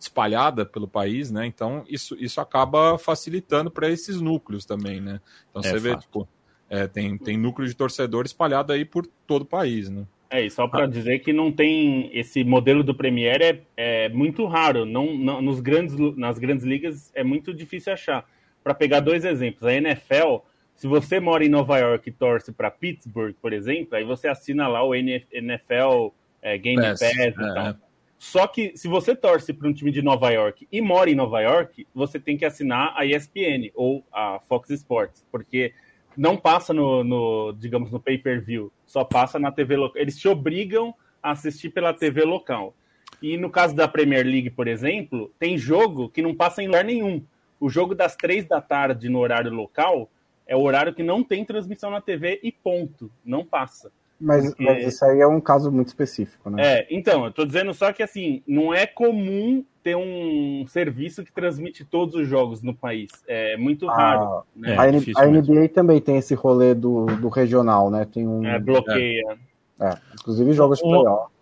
[0.00, 1.46] espalhada pelo país, né?
[1.46, 5.20] Então isso, isso acaba facilitando para esses núcleos também, né?
[5.50, 6.26] Então é você vê, tipo
[6.70, 10.06] é, tem, tem núcleo de torcedor espalhado aí por todo o país, né?
[10.30, 10.86] É, e só para ah.
[10.86, 15.60] dizer que não tem esse modelo do Premier é, é muito raro, não, não, nos
[15.60, 18.24] grandes, nas grandes ligas é muito difícil achar.
[18.62, 20.36] Para pegar dois exemplos, a NFL,
[20.76, 24.68] se você mora em Nova York e torce para Pittsburgh, por exemplo, aí você assina
[24.68, 27.32] lá o NFL é, Game Pass, Pass e é.
[27.32, 27.89] tal.
[28.20, 31.40] Só que se você torce para um time de Nova York e mora em Nova
[31.40, 35.72] York, você tem que assinar a ESPN ou a Fox Sports, porque
[36.14, 40.02] não passa no, no digamos, no pay-per-view, só passa na TV local.
[40.02, 42.74] Eles te obrigam a assistir pela TV local.
[43.22, 46.84] E no caso da Premier League, por exemplo, tem jogo que não passa em lugar
[46.84, 47.24] nenhum.
[47.58, 50.10] O jogo das três da tarde no horário local
[50.46, 53.90] é o horário que não tem transmissão na TV e ponto, não passa.
[54.20, 56.62] Mas, Porque- mas isso aí é um caso muito específico, né?
[56.80, 61.32] É, então, eu tô dizendo só que assim, não é comum ter um serviço que
[61.32, 63.10] transmite todos os jogos no país.
[63.26, 64.76] É muito raro, A, né?
[64.78, 65.54] a, difícil a mesmo.
[65.54, 68.04] NBA também tem esse rolê do, do regional, né?
[68.04, 68.44] Tem um.
[68.44, 69.38] É, bloqueia.
[69.80, 71.32] é, inclusive jogos de O- playoff.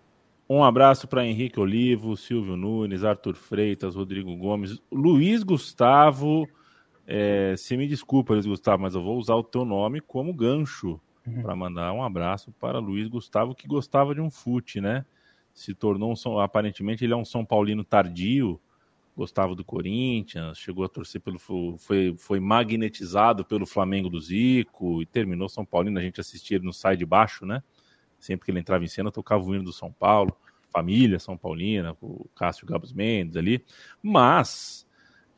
[0.50, 6.48] Um abraço para Henrique Olivo, Silvio Nunes, Arthur Freitas, Rodrigo Gomes, Luiz Gustavo.
[7.06, 10.98] É, você me desculpa, Luiz Gustavo, mas eu vou usar o teu nome como gancho
[11.36, 11.42] Uhum.
[11.42, 15.04] para mandar um abraço para Luiz Gustavo, que gostava de um fute, né?
[15.52, 18.60] Se tornou um aparentemente ele é um São Paulino tardio,
[19.16, 25.06] gostava do Corinthians, chegou a torcer pelo foi, foi magnetizado pelo Flamengo do Zico e
[25.06, 25.98] terminou São Paulino.
[25.98, 27.62] A gente assistia ele no sai de baixo, né?
[28.18, 30.36] Sempre que ele entrava em cena, tocava o hino do São Paulo,
[30.70, 33.64] família São Paulina, o Cássio Gabos Mendes ali,
[34.02, 34.86] mas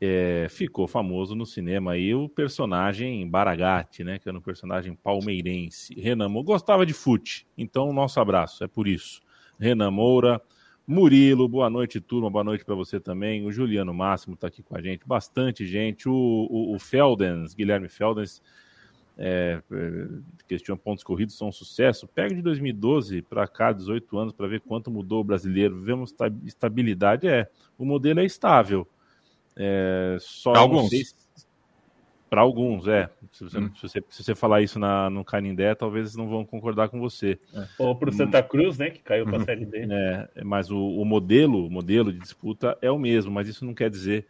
[0.01, 4.17] é, ficou famoso no cinema aí o personagem Baragatti, né?
[4.17, 5.93] Que era um personagem palmeirense.
[5.93, 9.21] Renan Moura gostava de fute, então nosso abraço, é por isso.
[9.59, 10.41] Renan Moura,
[10.87, 13.45] Murilo, boa noite, turma, boa noite para você também.
[13.45, 16.09] O Juliano Máximo está aqui com a gente, bastante gente.
[16.09, 16.13] O,
[16.49, 18.41] o, o Feldens, Guilherme Feldens,
[19.15, 20.07] é, é,
[20.47, 22.07] questiona pontos corridos são um sucesso.
[22.07, 25.79] Pega de 2012 para cá, 18 anos, para ver quanto mudou o brasileiro.
[25.79, 27.47] Vemos esta- estabilidade, é.
[27.77, 28.87] O modelo é estável.
[29.55, 30.89] É, só Pra alguns.
[30.89, 31.15] se-
[32.29, 33.09] Pra alguns, é.
[33.33, 33.69] Se você, Hum.
[33.75, 36.97] se você, se você falar isso na, no Canindé, talvez eles não vão concordar com
[36.97, 37.37] você.
[37.77, 38.89] Ou pro Santa Cruz, né?
[38.89, 39.85] Que caiu pra Série D.
[39.91, 43.73] É, mas o, o modelo, o modelo de disputa é o mesmo, mas isso não
[43.73, 44.25] quer dizer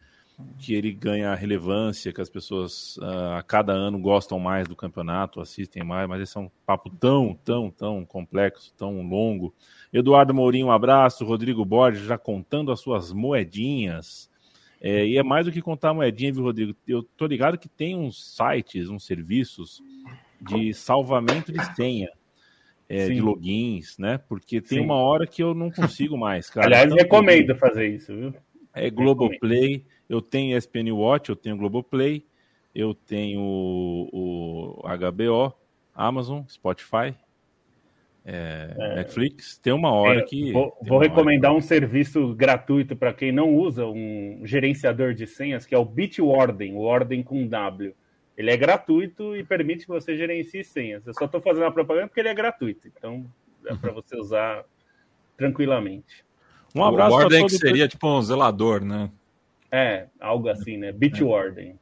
[0.58, 5.40] que ele ganha relevância, que as pessoas ah, a cada ano gostam mais do campeonato,
[5.40, 9.54] assistem mais, mas esse é um papo tão, tão, tão complexo, tão longo.
[9.94, 11.24] Eduardo Mourinho, um abraço.
[11.24, 14.31] Rodrigo Borges já contando as suas moedinhas.
[14.82, 16.76] É, e é mais do que contar moedinha, viu, Rodrigo?
[16.88, 19.82] Eu tô ligado que tem uns sites, uns serviços
[20.42, 22.10] de salvamento de senha.
[22.90, 24.18] é, de logins, né?
[24.18, 24.84] Porque tem Sim.
[24.84, 26.68] uma hora que eu não consigo mais, cara.
[26.68, 28.34] Aliás, Tanto recomendo fazer isso, viu?
[28.74, 32.26] É Globoplay, eu tenho ESPN Watch, eu tenho Globoplay,
[32.74, 35.54] eu tenho o, o HBO,
[35.94, 37.16] Amazon, Spotify,
[38.24, 39.58] é, Netflix.
[39.58, 40.52] Tem uma hora É, que.
[40.52, 45.74] vou, vou recomendar um serviço gratuito para quem não usa um gerenciador de senhas, que
[45.74, 47.96] é o Bitwarden, o Ordem com W.
[48.38, 51.06] Ele é gratuito e permite que você gerencie senhas.
[51.06, 53.26] Eu só estou fazendo a propaganda porque ele é gratuito, então
[53.66, 54.64] é para você usar
[55.38, 56.24] tranquilamente.
[56.76, 59.10] Um abraço o Warden todo que seria tipo um zelador, né?
[59.72, 60.92] É, algo assim, né?
[60.92, 61.80] Bitwarden.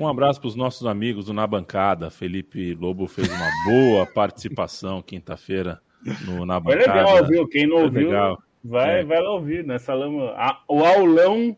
[0.00, 2.10] Um abraço para os nossos amigos do Na Bancada.
[2.10, 5.80] Felipe Lobo fez uma boa participação quinta-feira
[6.26, 6.98] no Na Foi Bancada.
[7.12, 7.48] legal, viu?
[7.48, 8.42] Quem não Foi ouviu, legal.
[8.64, 9.04] vai, É.
[9.04, 9.64] vai lá ouvir.
[9.64, 10.30] Nessa lama.
[10.36, 11.54] A- o aulão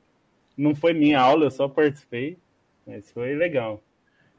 [0.57, 2.37] não foi minha aula, eu só participei,
[2.87, 3.81] mas foi legal.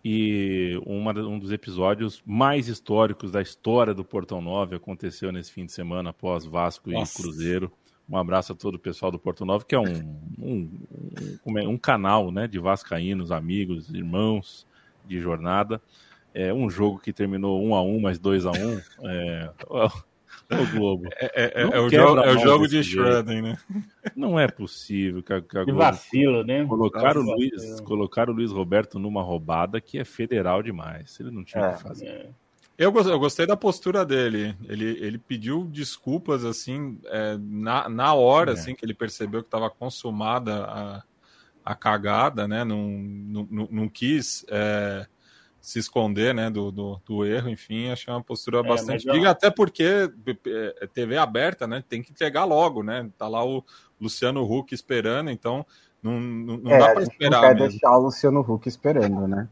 [0.06, 5.66] E uma, um dos episódios mais históricos da história do Portão 9 aconteceu nesse fim
[5.66, 7.20] de semana após Vasco Nossa.
[7.20, 7.72] e Cruzeiro.
[8.14, 10.70] Um abraço a todo o pessoal do Portão 9, que é um, um,
[11.48, 14.68] um, é, um canal né, de vascaínos, amigos, irmãos
[15.04, 15.82] de jornada.
[16.32, 18.80] É um jogo que terminou um a um, mais dois a um.
[19.10, 19.86] É, o,
[20.54, 21.08] o Globo.
[21.16, 22.84] É, é- Não é o, jogo, é o jogo de.
[22.84, 23.58] Shredden, né?
[24.16, 26.64] Não é possível que a, que a Que Globo vacilo, né?
[26.66, 31.20] colocar o, Luiz, colocar o Luiz Roberto numa roubada que é federal demais.
[31.20, 31.74] Ele não tinha o É.
[31.74, 32.30] que fazer.
[32.78, 32.86] É.
[32.86, 34.56] Eu gostei, da postura dele.
[34.68, 38.54] Ele, ele pediu desculpas, assim, é, na, na hora, É.
[38.54, 41.04] assim, que ele percebeu que estava consumada a,
[41.64, 42.64] a cagada, né?
[42.64, 45.06] Não, não, não- quis é,
[45.62, 49.30] se esconder, né, do, do, do erro, enfim, achei uma postura bastante mas, ó, digna,
[49.30, 50.10] até porque
[50.48, 53.10] é, TV aberta, né, tem que entregar logo, né?
[53.18, 53.64] Tá lá o
[54.02, 55.66] Luciano Huck esperando, então
[56.04, 57.70] não, não, não É, dá a para gente não esperar quer mesmo.
[57.70, 59.48] deixar o Luciano Huck esperando, né?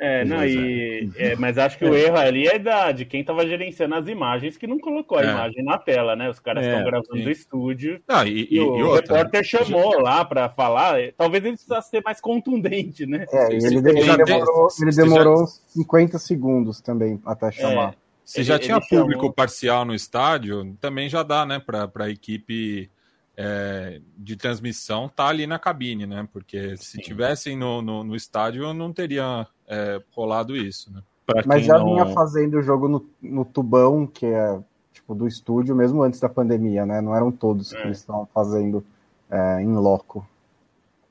[0.00, 3.46] É, não, e, é, mas acho que o erro ali é da, de quem estava
[3.46, 5.30] gerenciando as imagens que não colocou a É.
[5.30, 6.28] imagem na tela, né?
[6.28, 7.22] Os caras É, estão gravando sim.
[7.22, 10.96] do estúdio Ah, e, e, e- o e outra, repórter chamou lá para falar.
[11.16, 13.26] Talvez ele precisasse ser mais contundente, né?
[13.30, 17.94] É, e ele, ele ele demorou, ele demorou uns 50 segundos também até chamar.
[18.24, 21.88] Se Ele- já ele tinha chamou- público parcial no estádio, também já dá, né, para
[22.04, 22.90] a equipe
[23.36, 26.28] é, de transmissão tá ali na cabine, né?
[26.32, 27.00] Porque se Sim.
[27.00, 31.02] tivessem no, no, no estádio, não teria é, rolado isso, né?
[31.24, 34.58] Pra Mas já não- vinha fazendo o jogo no, no tubão, que é
[34.92, 37.00] tipo do estúdio, mesmo antes da pandemia, né?
[37.00, 37.84] Não eram todos que É.
[37.86, 38.84] eles estavam fazendo
[39.30, 40.26] é, em loco.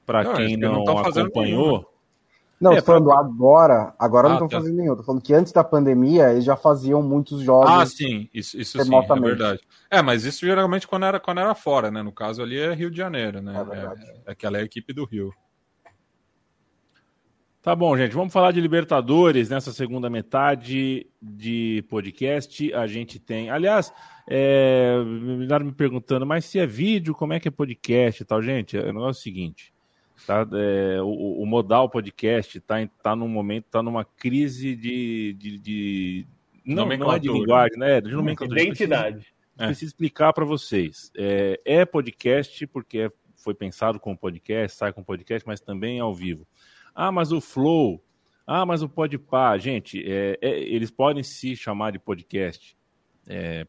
[0.06, 1.91] Pra Não, quem que não não, acompanhou,
[2.62, 4.58] Não, É, tô falando agora, agora não Ah, estão tá.
[4.60, 4.96] fazendo nenhum.
[4.96, 7.72] Tô falando que antes da pandemia eles já faziam muitos jogos.
[7.72, 9.62] Ah, sim, isso, isso sim, é verdade.
[9.90, 12.04] É, mas isso geralmente quando era, quando era fora, né?
[12.04, 13.60] No caso ali é Rio de Janeiro, né?
[13.60, 14.06] É verdade.
[14.28, 15.34] É, aquela é a equipe do Rio.
[17.64, 18.14] Tá bom, gente.
[18.14, 22.74] Vamos falar de Libertadores nessa segunda metade de podcast.
[22.74, 23.50] A gente tem.
[23.50, 23.92] Aliás,
[24.28, 28.42] é, me me perguntando, mas se é vídeo, como é que é podcast e tal,
[28.42, 28.78] gente?
[28.78, 29.74] O negócio é o seguinte.
[30.26, 35.58] Tá, é, o, o, modal podcast está tá num momento, está numa crise de, de,
[35.58, 36.28] de
[36.66, 38.02] não, não é de linguagem, né?
[38.02, 38.62] De nomenclatura.
[38.62, 39.16] Identidade.
[39.16, 39.66] Preciso, é.
[39.66, 41.12] preciso explicar para vocês.
[41.18, 46.02] É, é, podcast porque é, foi pensado como podcast, sai com podcast, mas também é
[46.02, 46.48] ao vivo.
[46.94, 48.04] Ah, mas o Flow.
[48.46, 49.58] Ah, mas o Podpah.
[49.58, 52.78] Gente, é, é, eles podem se chamar de podcast,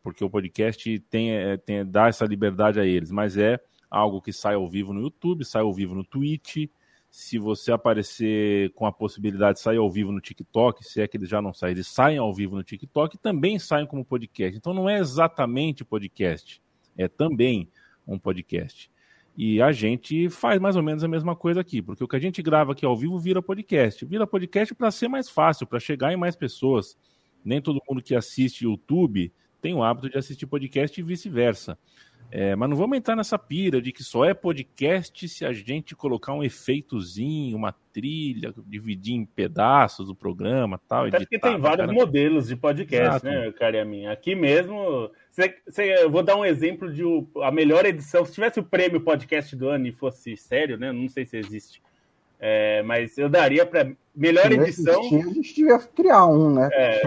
[0.03, 1.31] porque o podcast tem,
[1.65, 3.61] tem, dá essa liberdade a eles, mas é
[3.93, 6.67] algo que sai ao vivo no YouTube, sai ao vivo no Twitch.
[7.11, 11.19] Se você aparecer com a possibilidade de sair ao vivo no TikTok, se é que
[11.19, 14.57] eles já não saem, eles saem ao vivo no TikTok também saem como podcast.
[14.57, 16.63] Então não é exatamente podcast,
[16.97, 17.69] é também
[18.09, 18.91] um podcast.
[19.37, 22.21] E a gente faz mais ou menos a mesma coisa aqui, porque o que a
[22.21, 24.07] gente grava aqui ao vivo vira podcast.
[24.07, 26.97] Vira podcast para ser mais fácil, para chegar em mais pessoas.
[27.45, 29.31] Nem todo mundo que assiste YouTube
[29.61, 31.79] tem o hábito de assistir podcast e vice-versa.
[32.35, 35.95] É, mas não vamos entrar nessa pira de que só é podcast se a gente
[35.95, 41.05] colocar um efeitozinho, uma trilha, dividir em pedaços o programa tal.
[41.05, 41.93] Até editar, porque tem vários cara...
[41.93, 43.27] modelos de podcast, Exato.
[43.27, 44.11] né, cara minha.
[44.11, 48.25] Aqui mesmo, cê, cê, eu vou dar um exemplo de o, a melhor edição.
[48.25, 50.91] Se tivesse o prêmio podcast do ano e fosse sério, né?
[50.91, 51.83] Não sei se existe.
[52.45, 55.01] É, mas eu daria para melhor edição.
[55.01, 56.69] Existir, a gente devia criar um, né?
[56.73, 57.03] É,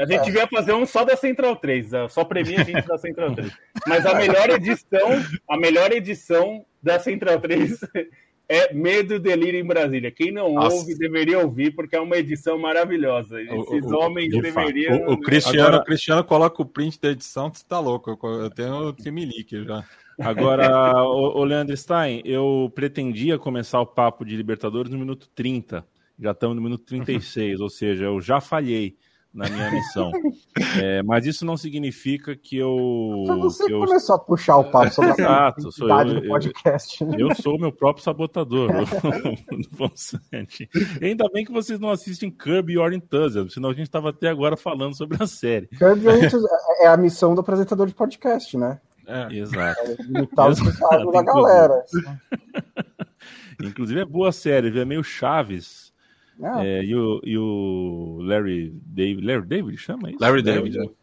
[0.00, 3.34] a gente devia fazer um só da Central 3, só premia a gente da Central
[3.34, 3.52] 3.
[3.86, 5.08] Mas a melhor edição,
[5.46, 7.80] a melhor edição da Central 3
[8.48, 10.10] é Medo e Delírio em Brasília.
[10.10, 10.76] Quem não Nossa.
[10.76, 13.42] ouve deveria ouvir, porque é uma edição maravilhosa.
[13.42, 15.06] Esses o, homens o, deveriam.
[15.06, 15.84] O, o Cristiano, Agora...
[15.84, 18.18] Cristiano coloca o print da edição, você tá louco.
[18.26, 19.84] Eu tenho o Trimilique já.
[20.18, 25.86] Agora, o, o Leandro Stein, eu pretendia começar o papo de Libertadores no minuto 30.
[26.18, 28.96] Já estamos no minuto 36, ou seja, eu já falhei
[29.32, 30.10] na minha missão.
[30.82, 33.22] É, mas isso não significa que eu.
[33.26, 33.80] Só você que eu...
[33.80, 37.04] começou a puxar o papo sobre Exato, sou eu, do podcast.
[37.04, 37.16] Né?
[37.18, 38.70] Eu, sou o meu próprio sabotador.
[41.00, 44.56] Ainda bem que vocês não assistem Kirby Your Enthusiasm, senão a gente estava até agora
[44.56, 45.68] falando sobre a série.
[45.68, 46.06] Kirby
[46.80, 48.80] é a missão do apresentador de podcast, né?
[49.08, 49.34] É.
[49.34, 49.80] Exato.
[49.80, 51.84] É, imitar os da galera.
[53.60, 55.92] Inclusive é boa série, é meio Chaves.
[56.40, 59.26] É, e, o, e o Larry David.
[59.26, 60.20] Larry David chama isso?
[60.20, 60.76] Larry David.
[60.76, 60.94] David.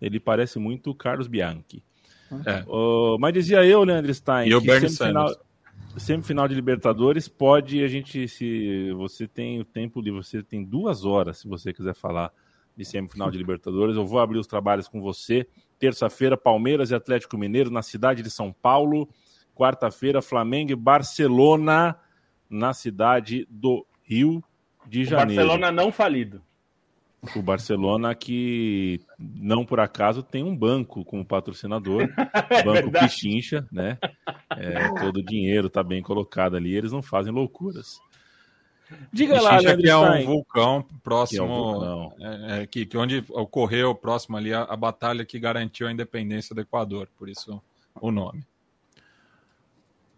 [0.00, 1.82] Ele parece muito o Carlos Bianchi.
[2.44, 2.64] É.
[2.66, 5.28] Uh, mas dizia eu, Leandro Stein, e o Bernie semifinal,
[5.96, 11.04] semifinal de Libertadores pode a gente se você tem o tempo de você tem duas
[11.04, 12.32] horas se você quiser falar
[12.76, 13.96] de semifinal de Libertadores.
[13.96, 15.46] Eu vou abrir os trabalhos com você
[15.80, 19.08] Terça-feira, Palmeiras e Atlético Mineiro na cidade de São Paulo.
[19.54, 21.96] Quarta-feira, Flamengo e Barcelona
[22.48, 24.44] na cidade do Rio
[24.86, 25.42] de Janeiro.
[25.42, 26.42] O Barcelona não falido.
[27.36, 32.02] O Barcelona que não por acaso tem um banco como patrocinador,
[32.50, 33.98] é Banco Pichincha, né?
[34.56, 38.00] É, todo o dinheiro está bem colocado ali, eles não fazem loucuras.
[39.12, 42.12] Diga lá, Leandro que é um vulcão próximo, que, é um vulcão.
[42.20, 46.54] É, é, que, que, onde ocorreu próximo ali a, a, batalha que garantiu a independência
[46.54, 47.60] do Equador, por isso
[48.00, 48.44] o nome.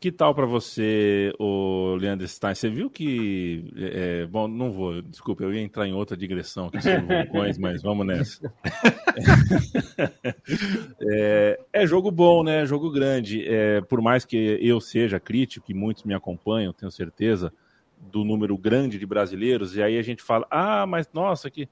[0.03, 2.57] Que tal para você, o Leandro Stein?
[2.57, 3.73] Você viu que.
[3.77, 7.57] É, é, bom, não vou, desculpa, eu ia entrar em outra digressão aqui sobre vulcões,
[7.57, 8.53] mas vamos nessa.
[11.09, 12.67] é, é, jogo bom, né?
[12.67, 13.47] Jogo grande.
[13.47, 17.53] É, por mais que eu seja crítico, e muitos me acompanham, tenho certeza,
[18.11, 21.69] do número grande de brasileiros, e aí a gente fala, ah, mas nossa, que,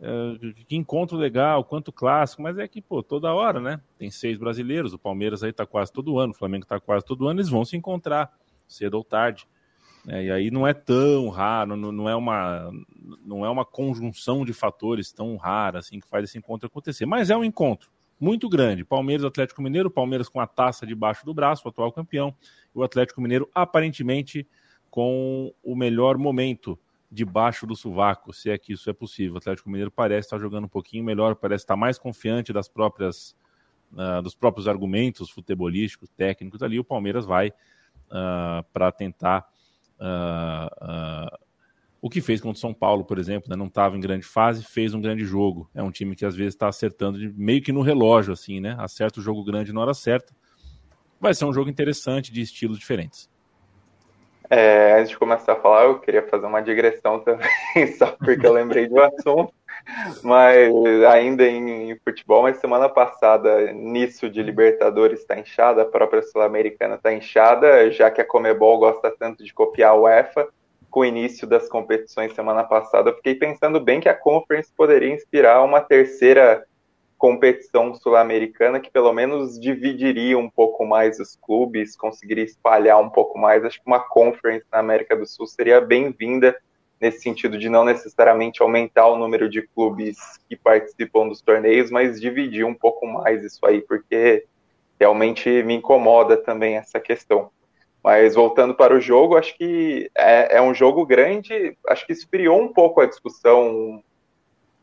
[0.00, 3.80] uh, que encontro legal, quanto clássico, mas é que, pô, toda hora, né?
[3.98, 7.26] Tem seis brasileiros, o Palmeiras aí tá quase todo ano, o Flamengo tá quase todo
[7.26, 8.30] ano, eles vão se encontrar,
[8.68, 9.48] cedo ou tarde.
[10.04, 10.26] Né?
[10.26, 12.70] E aí não é tão raro, não, não, é uma,
[13.24, 17.30] não é uma conjunção de fatores tão rara assim que faz esse encontro acontecer, mas
[17.30, 18.84] é um encontro muito grande.
[18.84, 22.34] Palmeiras, Atlético Mineiro, Palmeiras com a taça debaixo do braço, o atual campeão,
[22.74, 24.46] e o Atlético Mineiro aparentemente
[24.90, 26.78] com o melhor momento
[27.10, 29.34] debaixo do sovaco, se é que isso é possível.
[29.34, 33.34] O Atlético Mineiro parece estar jogando um pouquinho melhor, parece estar mais confiante das próprias
[33.92, 36.78] uh, dos próprios argumentos futebolísticos, técnicos ali.
[36.78, 37.52] O Palmeiras vai uh,
[38.10, 39.48] ah, para tentar
[40.00, 41.38] uh,
[42.00, 43.56] o que fez contra o São Paulo, por exemplo, né?
[43.56, 45.68] não estava em grande fase, fez um grande jogo.
[45.74, 48.74] É um time que às vezes está acertando de, meio que no relógio, assim, né?
[48.78, 50.34] Acerta o jogo grande na hora certa.
[51.20, 53.28] Vai ser um jogo interessante de estilos diferentes.
[54.52, 57.48] É, antes de começar a falar, eu queria fazer uma digressão também,
[57.96, 59.54] só porque eu lembrei do assunto.
[60.22, 60.74] Mas
[61.10, 66.96] ainda em, em, futebol, mas semana passada, nisso de Libertadores está inchada, a própria Sul-Americana
[66.96, 70.48] está inchada, já que a Comebol gosta tanto de copiar a UEFA.
[70.90, 75.14] com o início das competições semana passada, eu fiquei pensando bem que a Conference poderia
[75.14, 76.66] inspirar uma terceira
[77.20, 83.38] competição sul-americana que pelo menos dividiria um pouco mais os clubes, conseguiria espalhar um pouco
[83.38, 83.62] mais.
[83.62, 86.56] Acho que uma Conference na América do Sul seria bem-vinda
[86.98, 90.16] nesse sentido de não necessariamente aumentar o número de clubes
[90.48, 94.46] que participam dos torneios, mas dividir um pouco mais isso aí, porque
[94.98, 97.50] realmente me incomoda também essa questão.
[98.02, 102.58] Mas voltando para o jogo, acho que é, é um jogo grande, acho que esfriou
[102.58, 104.02] um pouco a discussão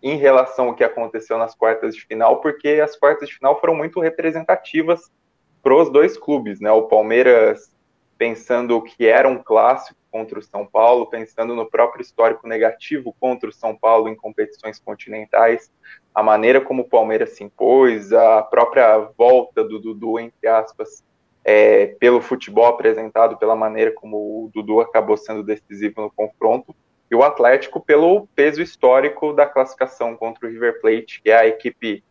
[0.01, 3.75] em relação ao que aconteceu nas quartas de final, porque as quartas de final foram
[3.75, 5.11] muito representativas
[5.61, 6.71] para os dois clubes, né?
[6.71, 7.71] O Palmeiras
[8.17, 13.49] pensando que era um clássico contra o São Paulo, pensando no próprio histórico negativo contra
[13.49, 15.71] o São Paulo em competições continentais,
[16.13, 21.03] a maneira como o Palmeiras se impôs, a própria volta do Dudu, entre aspas,
[21.45, 26.75] é, pelo futebol apresentado, pela maneira como o Dudu acabou sendo decisivo no confronto,
[27.09, 31.47] e o Atlético pelo peso histórico da classificação contra o River Plate, que é a
[31.47, 32.03] equipe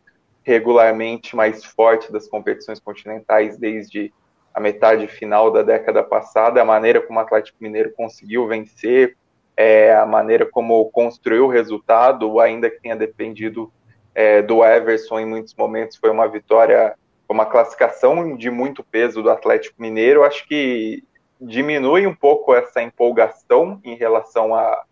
[0.43, 4.13] regularmente mais forte das competições continentais desde
[4.53, 9.15] a metade final da década passada, a maneira como o Atlético Mineiro conseguiu vencer,
[9.55, 13.71] é, a maneira como construiu o resultado, ainda que tenha dependido
[14.15, 16.95] é, do Everson em muitos momentos, foi uma vitória,
[17.29, 20.23] uma classificação de muito peso do Atlético Mineiro.
[20.23, 21.03] Acho que
[21.39, 24.85] diminui um pouco essa empolgação em relação a,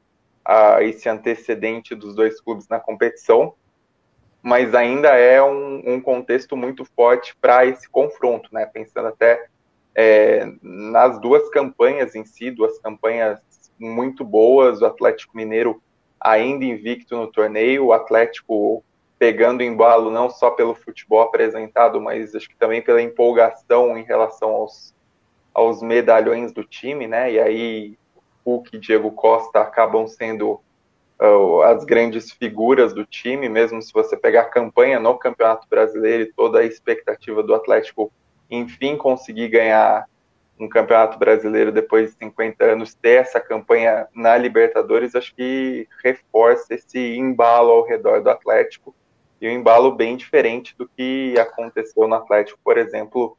[0.45, 3.55] a esse antecedente dos dois clubes na competição,
[4.41, 8.65] mas ainda é um, um contexto muito forte para esse confronto, né?
[8.67, 9.47] Pensando até
[9.95, 13.39] é, nas duas campanhas em si, duas campanhas
[13.79, 15.81] muito boas, o Atlético Mineiro
[16.19, 18.83] ainda invicto no torneio, o Atlético
[19.17, 24.49] pegando embalo não só pelo futebol apresentado, mas acho que também pela empolgação em relação
[24.49, 24.93] aos,
[25.53, 27.31] aos medalhões do time, né?
[27.31, 27.97] E aí
[28.45, 30.61] Hulk e Diego Costa acabam sendo
[31.21, 36.23] uh, as grandes figuras do time, mesmo se você pegar a campanha no Campeonato Brasileiro
[36.23, 38.11] e toda a expectativa do Atlético
[38.49, 40.05] enfim conseguir ganhar
[40.59, 46.75] um campeonato brasileiro depois de 50 anos, ter essa campanha na Libertadores, acho que reforça
[46.75, 48.95] esse embalo ao redor do Atlético
[49.41, 53.37] e um embalo bem diferente do que aconteceu no Atlético, por exemplo,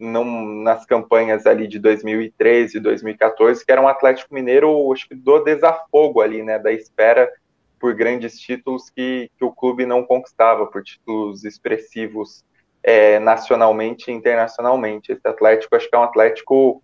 [0.00, 5.14] não, nas campanhas ali de 2013 e 2014, que era um Atlético Mineiro, acho que
[5.14, 7.30] do desafogo ali, né, da espera
[7.78, 12.44] por grandes títulos que, que o clube não conquistava, por títulos expressivos
[12.82, 15.12] é, nacionalmente e internacionalmente.
[15.12, 16.82] Esse Atlético, acho que é um Atlético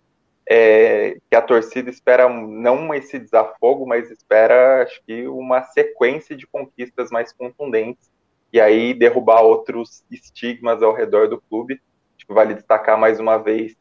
[0.49, 6.47] é, que a torcida espera não esse desafogo, mas espera, acho que, uma sequência de
[6.47, 8.09] conquistas mais contundentes
[8.51, 11.81] e aí derrubar outros estigmas ao redor do clube.
[12.27, 13.75] Que vale destacar mais uma vez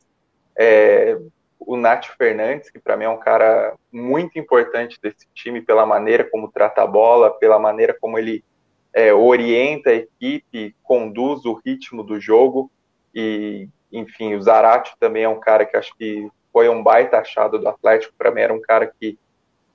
[0.57, 1.18] é,
[1.59, 6.24] o Nath Fernandes, que para mim é um cara muito importante desse time pela maneira
[6.24, 8.44] como trata a bola, pela maneira como ele
[8.92, 12.70] é, orienta a equipe, conduz o ritmo do jogo.
[13.14, 17.59] E, enfim, o Zarate também é um cara que acho que foi um baita achado
[17.59, 19.18] do Atlético, para mim era um cara que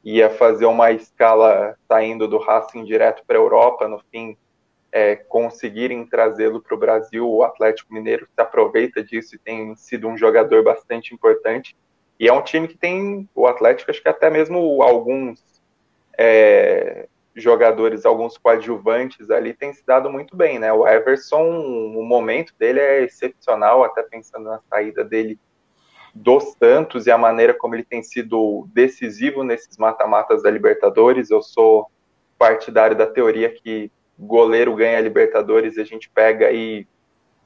[0.04, 4.36] ia fazer uma escala saindo do Racing direto para a Europa, no fim
[4.92, 10.08] é, conseguirem trazê-lo para o Brasil, o Atlético Mineiro se aproveita disso e tem sido
[10.08, 11.76] um jogador bastante importante.
[12.20, 15.42] E é um time que tem, o Atlético, acho que até mesmo alguns
[16.18, 20.72] é, jogadores, alguns coadjuvantes ali, tem se dado muito bem, né?
[20.74, 25.40] O Everson, o momento dele é excepcional, até pensando na saída dele
[26.14, 31.32] dos Santos e a maneira como ele tem sido decisivo nesses mata-matas da Libertadores.
[31.32, 31.90] Eu sou
[32.38, 36.88] partidário da teoria que goleiro ganha a Libertadores, a gente pega aí,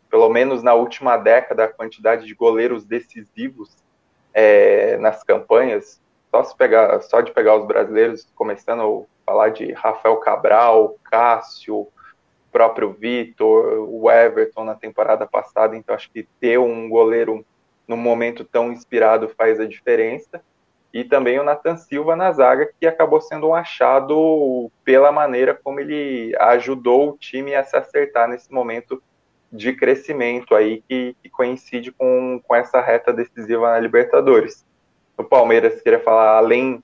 [0.09, 3.75] pelo menos na última década, a quantidade de goleiros decisivos
[4.33, 6.01] é, nas campanhas.
[6.29, 11.87] Só, se pegar, só de pegar os brasileiros, começando falar de Rafael Cabral, Cássio,
[12.51, 17.45] próprio Vitor, o Everton na temporada passada, então acho que ter um goleiro
[17.87, 20.41] num momento tão inspirado faz a diferença.
[20.95, 25.81] E também o Nathan Silva na zaga, que acabou sendo um achado pela maneira como
[25.81, 29.03] ele ajudou o time a se acertar nesse momento
[29.51, 34.65] de crescimento aí que, que coincide com, com essa reta decisiva na Libertadores.
[35.17, 36.81] O Palmeiras queria falar, além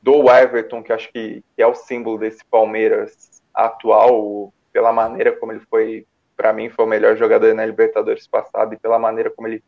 [0.00, 5.50] do Everton, que acho que, que é o símbolo desse Palmeiras atual, pela maneira como
[5.50, 9.48] ele foi, para mim, foi o melhor jogador na Libertadores passada e pela maneira como
[9.48, 9.64] ele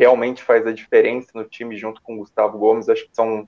[0.00, 2.88] realmente faz a diferença no time junto com o Gustavo Gomes.
[2.88, 3.46] Acho que são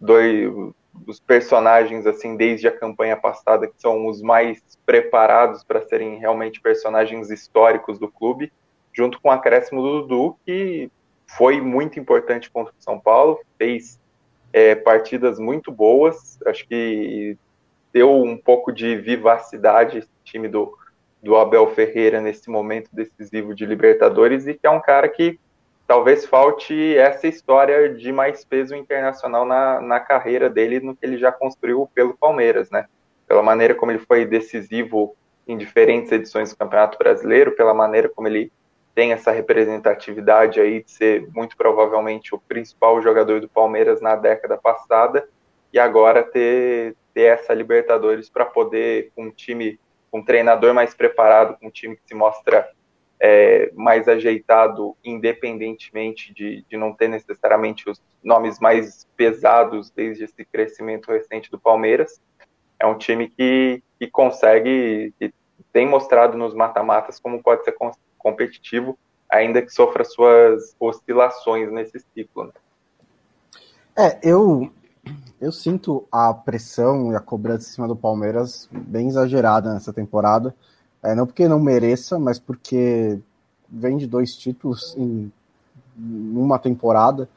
[0.00, 0.52] dois
[0.92, 6.60] dos personagens assim desde a campanha passada que são os mais preparados para serem realmente
[6.60, 8.52] personagens históricos do clube,
[8.92, 10.90] junto com o acréscimo do Dudu, que
[11.28, 14.00] foi muito importante contra o São Paulo, fez
[14.52, 16.40] é, partidas muito boas.
[16.44, 17.38] Acho que
[17.92, 20.76] deu um pouco de vivacidade esse time do,
[21.22, 25.38] do Abel Ferreira nesse momento decisivo de Libertadores e que é um cara que
[25.86, 31.18] talvez falte essa história de mais peso internacional na, na carreira dele, no que ele
[31.18, 32.86] já construiu pelo Palmeiras, né?
[33.26, 35.16] Pela maneira como ele foi decisivo
[35.46, 38.50] em diferentes edições do Campeonato Brasileiro, pela maneira como ele
[38.94, 44.56] tem essa representatividade aí de ser muito provavelmente o principal jogador do Palmeiras na década
[44.56, 45.28] passada
[45.72, 49.80] e agora ter, ter essa Libertadores para poder um time,
[50.12, 52.68] um treinador mais preparado, com um time que se mostra
[53.20, 60.44] é, mais ajeitado, independentemente de, de não ter necessariamente os nomes mais pesados desde esse
[60.44, 62.20] crescimento recente do Palmeiras.
[62.78, 65.32] É um time que, que consegue, que
[65.72, 67.74] tem mostrado nos mata-matas como pode ser
[68.18, 68.98] competitivo,
[69.30, 72.44] ainda que sofra suas oscilações nesse ciclo.
[72.44, 72.52] Né?
[73.96, 74.70] É, eu,
[75.40, 80.54] eu sinto a pressão e a cobrança em cima do Palmeiras bem exagerada nessa temporada.
[81.04, 83.18] É, não porque não mereça, mas porque
[83.68, 85.30] vem de dois títulos em
[85.96, 87.28] uma temporada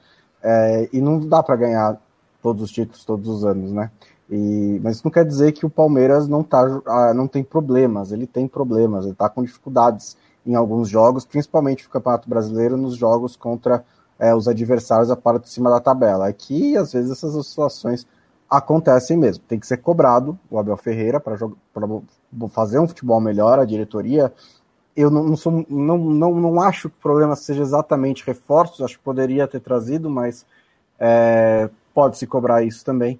[0.42, 2.02] é, e não dá para ganhar
[2.42, 3.92] todos os títulos todos os anos, né?
[4.30, 8.12] E, mas isso não quer dizer que o Palmeiras não, tá, ah, não tem problemas,
[8.12, 12.96] ele tem problemas, ele está com dificuldades em alguns jogos, principalmente no Campeonato Brasileiro, nos
[12.96, 13.84] jogos contra
[14.18, 16.28] é, os adversários a parte de cima da tabela.
[16.28, 18.08] Aqui, às vezes, essas oscilações
[18.50, 19.44] acontecem mesmo.
[19.48, 21.38] Tem que ser cobrado o Abel Ferreira para
[22.50, 24.32] fazer um futebol melhor, a diretoria.
[24.96, 28.98] Eu não, não, sou, não, não, não acho que o problema seja exatamente reforços, acho
[28.98, 30.46] que poderia ter trazido, mas
[31.00, 33.20] é, pode se cobrar isso também.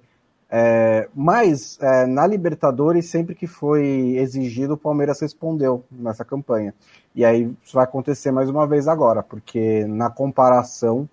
[0.50, 6.74] É, mas é, na Libertadores, sempre que foi exigido, o Palmeiras respondeu nessa campanha.
[7.14, 11.08] E aí isso vai acontecer mais uma vez agora, porque na comparação,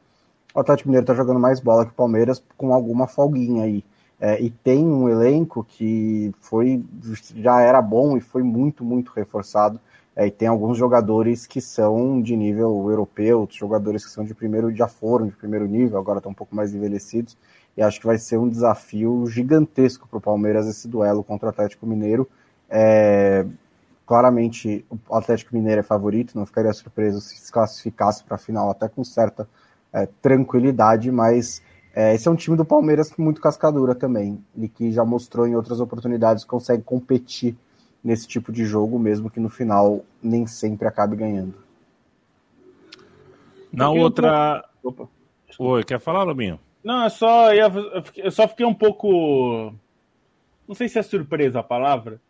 [0.54, 3.84] o Atlético Mineiro está jogando mais bola que o Palmeiras com alguma folguinha aí.
[4.26, 6.84] É, e tem um elenco que foi
[7.36, 9.80] já era bom e foi muito, muito reforçado.
[10.16, 14.74] É, e tem alguns jogadores que são de nível europeu, jogadores que são de primeiro,
[14.74, 17.38] já foram de primeiro nível, agora estão um pouco mais envelhecidos
[17.78, 21.50] e acho que vai ser um desafio gigantesco para o Palmeiras esse duelo contra o
[21.52, 22.28] Atlético Mineiro.
[22.68, 23.46] É,
[24.08, 28.72] claramente o Atlético Mineiro é favorito, não ficaria surpreso se se classificasse para a final
[28.72, 29.48] até com certa
[29.94, 31.62] é, tranquilidade, mas
[31.96, 35.56] é, esse é um time do Palmeiras muito cascadura também, e que já mostrou em
[35.56, 37.56] outras oportunidades que consegue competir
[38.04, 41.56] nesse tipo de jogo, mesmo que no final nem sempre acabe ganhando.
[43.72, 44.64] Na outra.
[44.84, 45.08] Opa.
[45.58, 46.60] Oi, quer falar, Lobinho?
[46.84, 47.54] Não, é só.
[47.54, 49.74] Eu só fiquei um pouco.
[50.68, 52.22] Não sei se é surpresa a palavra.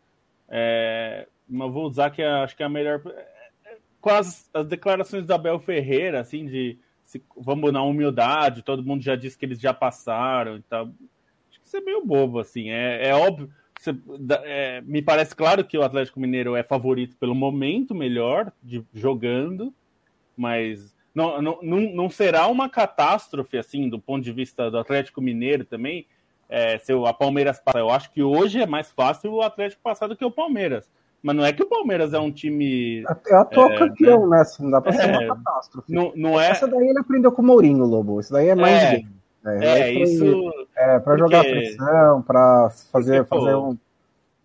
[0.47, 3.01] É, mas vou usar que é, acho que é a melhor.
[3.99, 9.01] Com as, as declarações da Bel Ferreira, assim, de se, vamos na humildade, todo mundo
[9.01, 10.87] já disse que eles já passaram e tal.
[11.49, 12.69] Acho que isso é meio bobo, assim.
[12.69, 13.49] É, é óbvio.
[13.79, 13.95] Você,
[14.43, 19.73] é, me parece claro que o Atlético Mineiro é favorito pelo momento melhor de jogando,
[20.35, 25.63] mas não, não, não, será uma catástrofe, assim, do ponto de vista do Atlético Mineiro
[25.63, 26.07] também,
[26.49, 27.79] é, se a Palmeiras passar.
[27.79, 30.89] Eu acho que hoje é mais fácil o Atlético passar do que o Palmeiras.
[31.25, 33.03] Mas não é que o Palmeiras é um time.
[33.07, 34.41] Até a tua é, campeão, né?
[34.41, 35.91] Assim, não dá pra ser é, uma catástrofe.
[35.91, 36.51] Não, não é...
[36.51, 38.19] Essa daí ele aprendeu com o Mourinho, Lobo.
[38.19, 38.75] Isso daí é mais.
[38.75, 39.09] É, game.
[39.43, 40.53] É, é isso.
[40.77, 43.75] É, pra jogar pressão, pra fazer, Porque, fazer um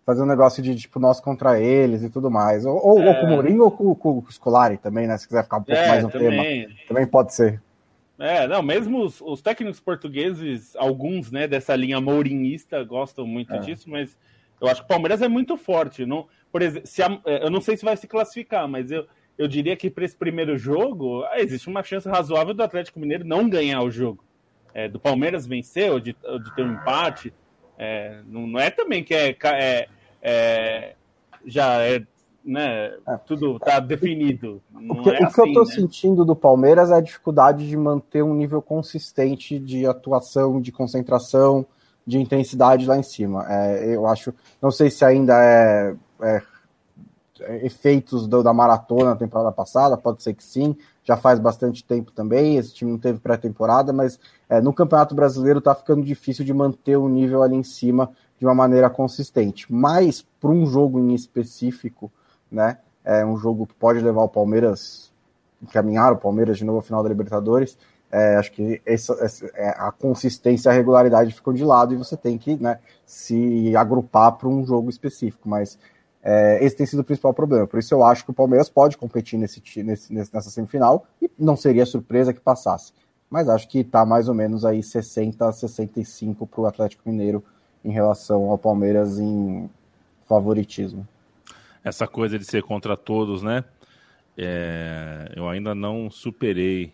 [0.03, 2.65] fazer um negócio de tipo nós contra eles e tudo mais.
[2.65, 3.09] Ou, ou, é.
[3.09, 5.15] ou com o Mourinho ou com, com, o Scolari também, né?
[5.19, 6.65] Se quiser ficar um pouco é, mais no também.
[6.65, 6.75] tema.
[6.87, 7.61] Também pode ser.
[8.17, 13.59] É, não, mesmo os, os, técnicos portugueses, alguns, né, dessa linha mourinhista gostam muito é.
[13.59, 14.17] disso, mas
[14.61, 16.05] eu acho que o Palmeiras é muito forte.
[16.05, 19.07] Não, por exemplo, se a, é, eu não sei se vai se classificar, mas eu,
[19.37, 23.25] eu diria que para esse primeiro jogo ah, existe uma chance razoável do Atlético Mineiro
[23.25, 24.23] não ganhar o jogo.
[24.73, 27.33] É, do Palmeiras vencer ou de, ou de ter um empate.
[27.77, 29.87] É, não, não, é também que é, é,
[30.21, 30.95] é
[31.45, 32.03] já é,
[32.45, 33.17] né, é.
[33.25, 34.61] tudo está definido.
[34.73, 35.87] o que, é o assim, que eu estou assim, né?
[35.87, 41.65] sentindo do Palmeiras é a dificuldade de manter um nível consistente de atuação, de concentração,
[42.11, 43.45] de intensidade lá em cima.
[43.47, 46.41] É, eu acho, não sei se ainda é, é
[47.63, 52.11] efeitos do, da maratona na temporada passada, pode ser que sim, já faz bastante tempo
[52.11, 56.53] também, esse time não teve pré-temporada, mas é, no Campeonato Brasileiro está ficando difícil de
[56.53, 59.65] manter o nível ali em cima de uma maneira consistente.
[59.73, 62.11] Mas para um jogo em específico,
[62.51, 65.11] né, é um jogo que pode levar o Palmeiras,
[65.61, 67.77] encaminhar o Palmeiras de novo ao final da Libertadores,
[68.11, 71.97] é, acho que essa, essa, é, a consistência e a regularidade ficam de lado e
[71.97, 75.79] você tem que né, se agrupar para um jogo específico, mas
[76.21, 77.65] é, esse tem sido o principal problema.
[77.65, 81.55] Por isso eu acho que o Palmeiras pode competir nesse, nesse, nessa semifinal e não
[81.55, 82.91] seria surpresa que passasse.
[83.29, 87.41] mas acho que está mais ou menos aí 60 a 65 para o Atlético Mineiro
[87.83, 89.69] em relação ao Palmeiras em
[90.27, 91.07] favoritismo.
[91.81, 93.63] Essa coisa de ser contra todos, né?
[94.37, 96.93] É, eu ainda não superei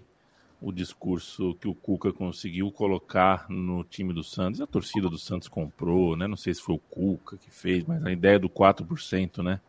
[0.61, 4.59] o discurso que o Cuca conseguiu colocar no time do Santos.
[4.59, 6.27] A torcida do Santos comprou, né?
[6.27, 9.59] Não sei se foi o Cuca que fez, mas a ideia do 4%, né?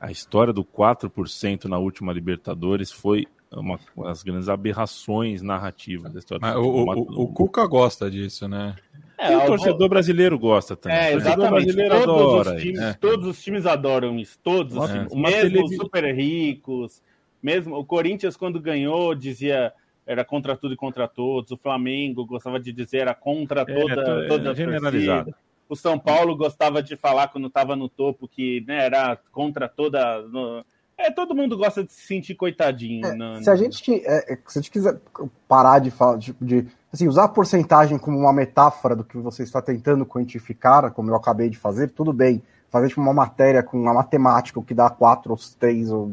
[0.00, 6.40] A história do 4% na última Libertadores foi uma das grandes aberrações narrativas da história.
[6.40, 8.74] Mas o, o, o, Cuca gosta disso, né?
[9.16, 10.98] É, e o torcedor brasileiro gosta também.
[10.98, 11.74] É, exatamente.
[11.74, 12.92] Todos, adora, os times, é.
[12.94, 14.38] todos os times adoram isso.
[14.42, 15.12] Todos os times.
[15.12, 15.76] Uma mesmo televis...
[15.78, 17.02] super ricos.
[17.46, 19.72] Mesmo o Corinthians, quando ganhou, dizia
[20.04, 21.52] era contra tudo e contra todos.
[21.52, 25.32] O Flamengo gostava de dizer era contra toda, é, toda a generalizado.
[25.68, 30.22] O São Paulo gostava de falar quando estava no topo que né, era contra toda.
[30.22, 30.64] No...
[30.98, 33.06] É, todo mundo gosta de se sentir coitadinho.
[33.06, 33.40] É, no...
[33.40, 35.00] se, a gente, é, é, se a gente quiser
[35.46, 39.44] parar de falar, tipo, de assim, usar a porcentagem como uma metáfora do que você
[39.44, 42.42] está tentando quantificar, como eu acabei de fazer, tudo bem.
[42.70, 46.12] Fazer tipo, uma matéria com uma matemática, o que dá 4 ou 3 ou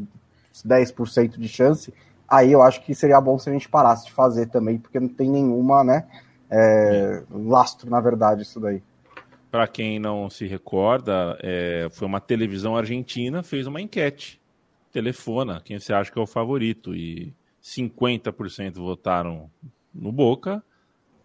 [0.54, 1.93] 10% de chance,
[2.28, 5.08] aí eu acho que seria bom se a gente parasse de fazer também, porque não
[5.08, 6.06] tem nenhuma, né,
[6.49, 8.82] é, lastro, na verdade, isso daí.
[9.49, 14.41] Para quem não se recorda, é, foi uma televisão argentina, fez uma enquete
[14.93, 16.95] telefona quem você acha que é o favorito.
[16.95, 19.49] E 50% votaram
[19.93, 20.64] no Boca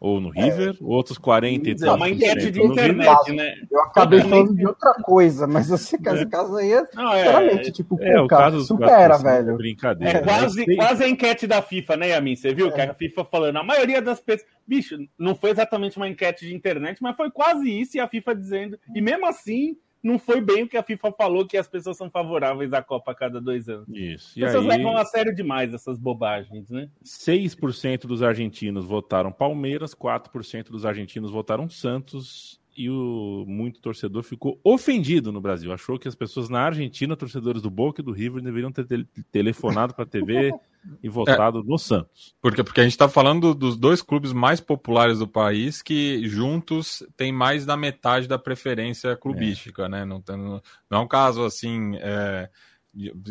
[0.01, 0.77] ou no River, é.
[0.81, 3.55] outros 40% é uma enquete de internet, né?
[3.69, 6.27] Eu acabei falando de outra coisa, mas esse caso, é.
[6.27, 9.57] caso aí é, Não, é, sinceramente, tipo, é, o caso supera, velho.
[9.57, 10.19] Brincadeira.
[10.19, 10.77] É quase, né?
[10.77, 12.37] quase a enquete da FIFA, né, Yamin?
[12.37, 14.49] Você viu que a FIFA falando, a maioria das pessoas...
[14.65, 18.35] Bicho, não foi exatamente uma enquete de internet, mas foi quase isso, e a FIFA
[18.37, 18.79] dizendo...
[18.95, 22.11] E mesmo assim, não foi bem o que a FIFA falou, que as pessoas são
[22.11, 23.89] favoráveis à Copa a cada dois anos.
[23.89, 24.39] Isso.
[24.45, 26.89] As pessoas aí, levam a sério demais essas bobagens, né?
[27.05, 34.61] 6% dos argentinos votaram Palmeiras, 4% dos argentinos votaram Santos e o muito torcedor ficou
[34.63, 35.73] ofendido no Brasil.
[35.73, 38.87] Achou que as pessoas na Argentina, torcedores do Boca e do River, deveriam ter
[39.33, 40.55] telefonado para a TV
[41.03, 42.37] e votado é, no Santos.
[42.41, 47.03] Porque, porque a gente está falando dos dois clubes mais populares do país que juntos
[47.17, 49.89] têm mais da metade da preferência clubística, é.
[49.89, 50.05] né?
[50.05, 52.49] Não, não, não é um caso assim é,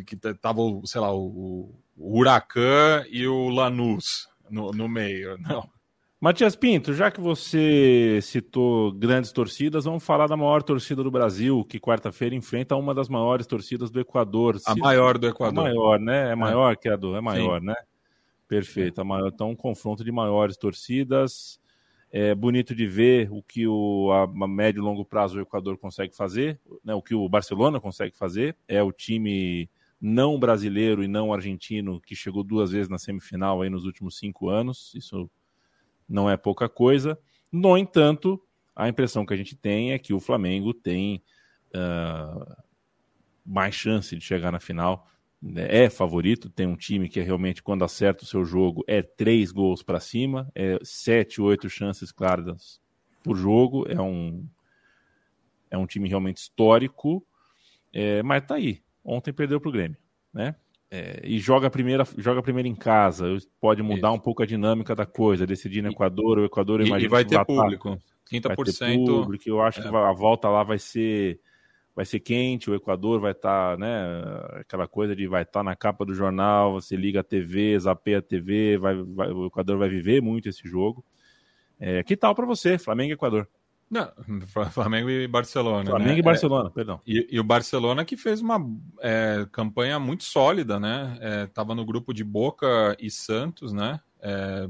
[0.06, 5.38] que tava, sei lá, o, o Huracan e o Lanús no, no meio.
[5.40, 5.70] Não.
[6.20, 11.64] Matias Pinto, já que você citou grandes torcidas, vamos falar da maior torcida do Brasil,
[11.64, 14.60] que quarta-feira enfrenta uma das maiores torcidas do Equador.
[14.66, 15.60] A maior do Equador.
[15.60, 16.30] A maior, né?
[16.30, 16.36] É, é.
[16.36, 16.76] maior é.
[16.76, 17.16] que a do.
[17.16, 17.68] É maior, Sim.
[17.68, 17.76] né?
[18.48, 19.06] Perfeito.
[19.06, 21.60] Maior, então, um confronto de maiores torcidas.
[22.12, 25.78] É bonito de ver o que o, a, a médio e longo prazo o Equador
[25.78, 26.96] consegue fazer, né?
[26.96, 28.56] o que o Barcelona consegue fazer.
[28.68, 29.70] É o time
[30.02, 34.50] não brasileiro e não argentino que chegou duas vezes na semifinal aí nos últimos cinco
[34.50, 34.94] anos.
[34.96, 35.30] Isso
[36.08, 37.18] não é pouca coisa.
[37.52, 38.42] No entanto,
[38.76, 41.24] a impressão que a gente tem é que o Flamengo tem
[41.76, 42.56] uh,
[43.46, 45.08] mais chance de chegar na final.
[45.42, 45.68] Né?
[45.70, 49.52] É favorito, tem um time que é realmente, quando acerta o seu jogo, é três
[49.52, 52.82] gols para cima, é sete, oito chances claras
[53.24, 53.86] por jogo.
[53.90, 54.48] É um,
[55.72, 57.26] é um time realmente histórico,
[57.94, 58.82] é, mas tá aí.
[59.04, 59.98] Ontem perdeu para o Grêmio,
[60.34, 60.56] né?
[60.90, 63.26] É, e joga a primeira, joga primeiro em casa,
[63.60, 64.18] pode mudar Isso.
[64.18, 67.44] um pouco a dinâmica da coisa, decidir no Equador, o Equador e, e vai ter
[67.44, 67.98] público,
[68.32, 68.56] 30%.
[68.56, 69.84] Vai ter público, eu acho é.
[69.84, 71.42] que a volta lá vai ser
[71.94, 73.90] vai ser quente, o Equador vai estar, tá, né,
[74.60, 78.20] aquela coisa de vai estar tá na capa do jornal, você liga a TV, zapeia
[78.20, 81.04] a TV, vai, vai, o Equador vai viver muito esse jogo.
[81.80, 83.48] É, que tal para você, Flamengo e Equador?
[83.90, 84.12] Não,
[84.72, 85.90] Flamengo e Barcelona.
[85.90, 86.20] Flamengo né?
[86.20, 87.02] e Barcelona, é, perdão.
[87.08, 88.60] E, e, o Barcelona que fez uma
[89.00, 91.46] é, campanha muito sólida, né?
[91.48, 94.00] Estava é, no grupo de Boca e Santos, né?
[94.22, 94.70] É,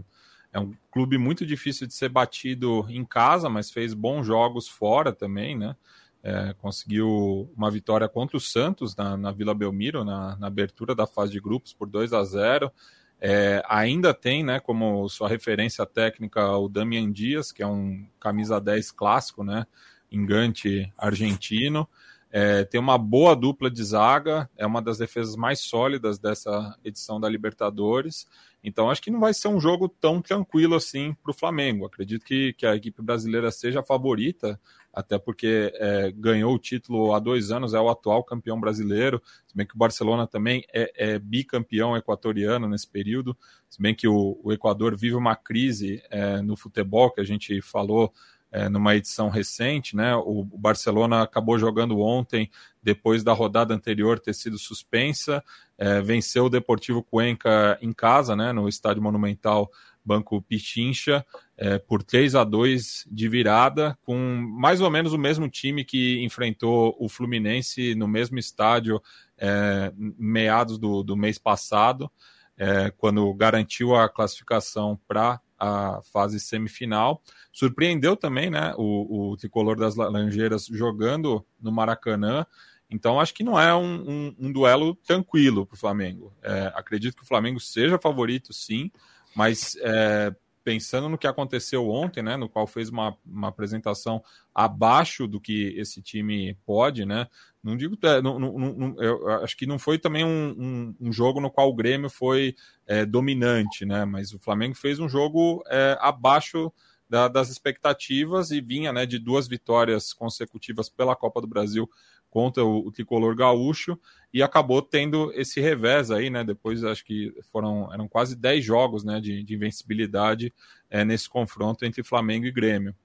[0.53, 5.11] é, um clube muito difícil de ser batido em casa, mas fez bons jogos fora
[5.11, 5.75] também, né?
[6.23, 11.07] É, conseguiu uma vitória contra o Santos na, na Vila Belmiro, na, na abertura da
[11.07, 12.71] fase de grupos por 2 a 0
[13.19, 18.61] é, ainda tem né, como sua referência técnica o Damian Dias, que é um camisa
[18.61, 19.65] 10 clássico, né,
[20.11, 21.87] engante argentino.
[22.29, 27.19] É, tem uma boa dupla de zaga, é uma das defesas mais sólidas dessa edição
[27.19, 28.27] da Libertadores.
[28.63, 31.85] Então acho que não vai ser um jogo tão tranquilo assim para o Flamengo.
[31.85, 34.59] Acredito que, que a equipe brasileira seja a favorita,
[34.97, 39.55] até porque é, ganhou o título há dois anos, é o atual campeão brasileiro, se
[39.55, 43.37] bem que o Barcelona também é, é bicampeão equatoriano nesse período,
[43.69, 47.61] se bem que o, o Equador vive uma crise é, no futebol, que a gente
[47.61, 48.11] falou
[48.51, 50.15] é, numa edição recente, né?
[50.15, 52.49] O, Barcelona acabou jogando ontem,
[52.81, 55.43] depois da rodada anterior ter sido suspensa,
[55.77, 58.51] é, venceu o Deportivo Cuenca em casa, né?
[58.51, 59.69] No Estádio Monumental
[60.03, 61.23] Banco Pichincha
[61.57, 66.23] é, por 3 a 2 de virada, com mais ou menos o mesmo time que
[66.23, 69.01] enfrentou o Fluminense no mesmo estádio
[69.37, 72.11] é, meados do, do mês passado,
[72.55, 77.23] é, quando garantiu a classificação para a fase semifinal.
[77.51, 82.45] Surpreendeu também né, o, o tricolor das Laranjeiras jogando no Maracanã.
[82.89, 86.33] Então, acho que não é um, um, um duelo tranquilo para o Flamengo.
[86.41, 88.91] É, acredito que o Flamengo seja favorito, sim,
[89.35, 90.33] mas é,
[90.67, 94.21] pensando no que aconteceu ontem, né, no qual fez uma, uma apresentação
[94.53, 97.25] abaixo do que esse time pode, né?
[97.63, 101.13] Não digo, é, não, não, não, eu acho que não foi também um, um, um
[101.13, 102.53] jogo no qual o Grêmio foi
[102.85, 104.03] é, dominante, né?
[104.03, 106.69] Mas o Flamengo fez um jogo é, abaixo
[107.09, 111.89] da, das expectativas e vinha, né, de duas vitórias consecutivas pela Copa do Brasil
[112.37, 113.99] contra o, o, tricolor gaúcho
[114.31, 116.43] e acabou tendo esse revés aí, né?
[116.43, 120.53] Depois acho que foram eram quase 10 jogos, né, de, de invencibilidade
[120.87, 122.95] é, nesse confronto entre Flamengo e Grêmio.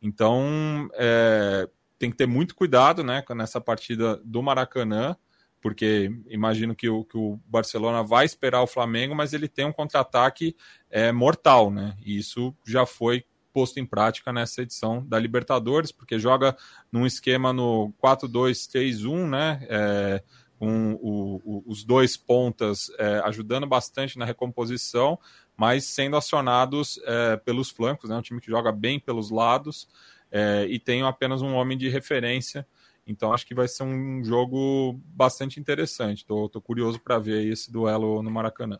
[0.00, 1.68] Então é,
[1.98, 5.14] tem que ter muito cuidado, né, nessa partida do Maracanã,
[5.60, 9.72] porque imagino que o, que o Barcelona vai esperar o Flamengo, mas ele tem um
[9.72, 10.56] contra-ataque
[10.88, 11.94] é, mortal, né?
[12.02, 13.26] E isso já foi
[13.58, 16.56] posto em prática nessa edição da Libertadores, porque joga
[16.92, 19.66] num esquema no 4-2-3-1, né?
[19.68, 20.22] É,
[20.56, 25.18] com o, o, os dois pontas é, ajudando bastante na recomposição,
[25.56, 28.16] mas sendo acionados é, pelos flancos, né?
[28.16, 29.88] Um time que joga bem pelos lados
[30.30, 32.64] é, e tem apenas um homem de referência.
[33.04, 36.18] Então acho que vai ser um jogo bastante interessante.
[36.18, 38.78] Estou curioso para ver esse duelo no Maracanã.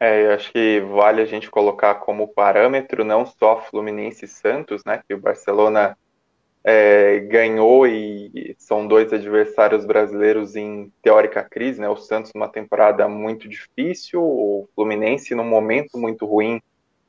[0.00, 4.84] É, eu acho que vale a gente colocar como parâmetro não só Fluminense e Santos,
[4.86, 5.98] né, que o Barcelona
[6.62, 13.08] é, ganhou e são dois adversários brasileiros em teórica crise, né, o Santos numa temporada
[13.08, 16.62] muito difícil, o Fluminense num momento muito ruim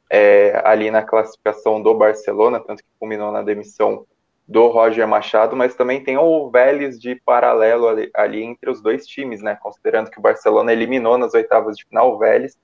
[0.09, 4.03] é, ali na classificação do Barcelona, tanto que culminou na demissão
[4.47, 9.05] do Roger Machado, mas também tem o Vélez de paralelo ali, ali entre os dois
[9.05, 12.57] times, né, considerando que o Barcelona eliminou nas oitavas de final o Vélez,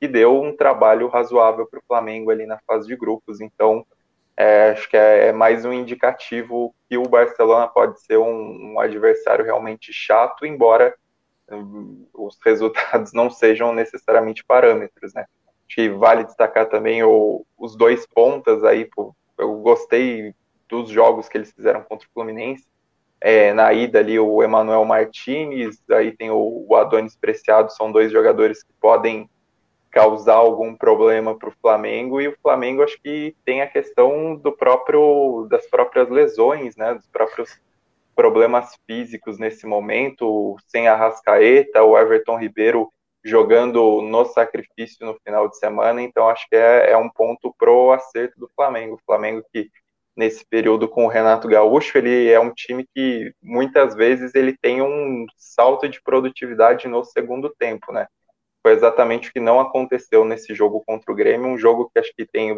[0.00, 3.40] e deu um trabalho razoável para o Flamengo ali na fase de grupos.
[3.40, 3.84] Então,
[4.36, 8.80] é, acho que é, é, mais um indicativo que o Barcelona pode ser um, um
[8.80, 10.94] adversário realmente chato, embora
[11.50, 15.26] um, os resultados não sejam necessariamente parâmetros, né?
[15.68, 20.34] Acho que vale destacar também o, os dois pontas aí, pô, eu gostei
[20.68, 22.66] dos jogos que eles fizeram contra o Fluminense.
[23.20, 28.10] É, na ida ali o Emanuel Martinez, aí tem o, o Adonis Preciado, são dois
[28.10, 29.28] jogadores que podem
[29.90, 34.52] causar algum problema para o Flamengo e o Flamengo acho que tem a questão do
[34.52, 37.60] próprio das próprias lesões, né, dos próprios
[38.14, 42.92] problemas físicos nesse momento, sem a Rascaeta, o Everton Ribeiro
[43.24, 47.92] jogando no sacrifício no final de semana, então acho que é, é um ponto pro
[47.92, 48.94] acerto do Flamengo.
[48.94, 49.70] O Flamengo que
[50.16, 54.82] nesse período com o Renato Gaúcho, ele é um time que muitas vezes ele tem
[54.82, 58.06] um salto de produtividade no segundo tempo, né?
[58.62, 62.12] Foi exatamente o que não aconteceu nesse jogo contra o Grêmio, um jogo que acho
[62.14, 62.54] que tem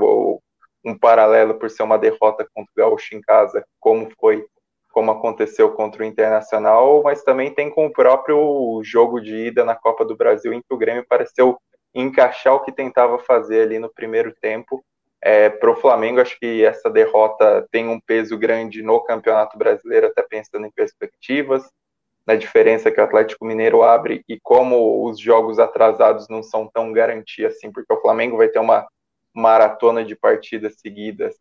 [0.84, 4.44] um paralelo por ser uma derrota contra o Gaúcho em casa, como foi,
[4.90, 9.76] como aconteceu contra o Internacional, mas também tem com o próprio jogo de ida na
[9.76, 11.56] Copa do Brasil, em que o Grêmio pareceu
[11.94, 14.84] encaixar o que tentava fazer ali no primeiro tempo.
[15.24, 20.08] É, Para o Flamengo, acho que essa derrota tem um peso grande no Campeonato Brasileiro,
[20.08, 21.62] até pensando em perspectivas
[22.26, 26.92] na diferença que o Atlético Mineiro abre e como os jogos atrasados não são tão
[26.92, 28.86] garantia assim, porque o Flamengo vai ter uma
[29.34, 31.36] maratona de partidas seguidas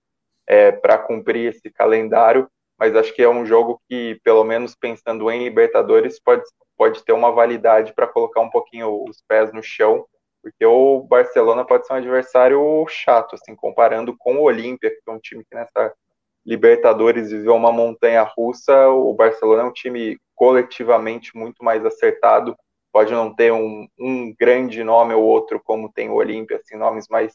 [0.48, 5.30] é, para cumprir esse calendário, mas acho que é um jogo que, pelo menos pensando
[5.30, 6.44] em Libertadores, pode,
[6.76, 10.06] pode ter uma validade para colocar um pouquinho os pés no chão,
[10.42, 15.12] porque o Barcelona pode ser um adversário chato, assim, comparando com o Olímpia, que é
[15.12, 15.94] um time que nessa
[16.46, 22.56] Libertadores viveu uma montanha russa, o Barcelona é um time coletivamente muito mais acertado.
[22.92, 27.08] Pode não ter um, um grande nome ou outro, como tem o Olímpia, assim, nomes
[27.10, 27.34] mais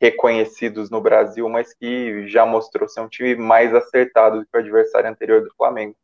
[0.00, 4.60] reconhecidos no Brasil, mas que já mostrou ser um time mais acertado do que o
[4.60, 5.96] adversário anterior do Flamengo.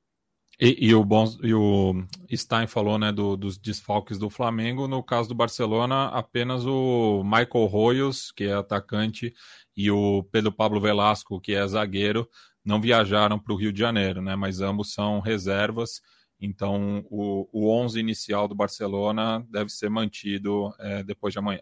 [0.61, 1.07] E, e, o,
[1.43, 1.95] e o
[2.35, 4.89] Stein falou né, do, dos desfalques do Flamengo.
[4.89, 9.33] No caso do Barcelona, apenas o Michael Royos, que é atacante,
[9.79, 12.29] e o Pedro Pablo Velasco, que é zagueiro,
[12.65, 16.03] não viajaram para o Rio de Janeiro, né, mas ambos são reservas.
[16.41, 21.61] Então, o, o 11 inicial do Barcelona deve ser mantido é, depois de amanhã.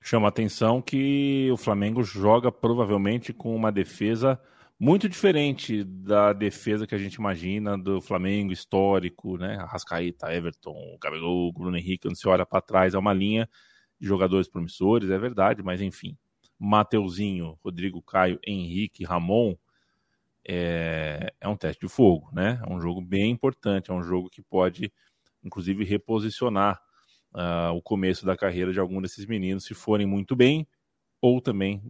[0.00, 4.40] Chama atenção que o Flamengo joga provavelmente com uma defesa
[4.80, 9.56] muito diferente da defesa que a gente imagina do Flamengo histórico, né?
[9.60, 13.48] Arrascaeta, Everton, Gabigol, Bruno Henrique, quando você olha para trás, é uma linha
[14.06, 16.16] jogadores promissores, é verdade, mas enfim.
[16.58, 19.56] Mateuzinho, Rodrigo Caio, Henrique, Ramon,
[20.46, 22.60] é, é um teste de fogo, né?
[22.66, 24.92] É um jogo bem importante, é um jogo que pode,
[25.42, 26.80] inclusive, reposicionar
[27.34, 30.66] uh, o começo da carreira de algum desses meninos, se forem muito bem,
[31.20, 31.82] ou também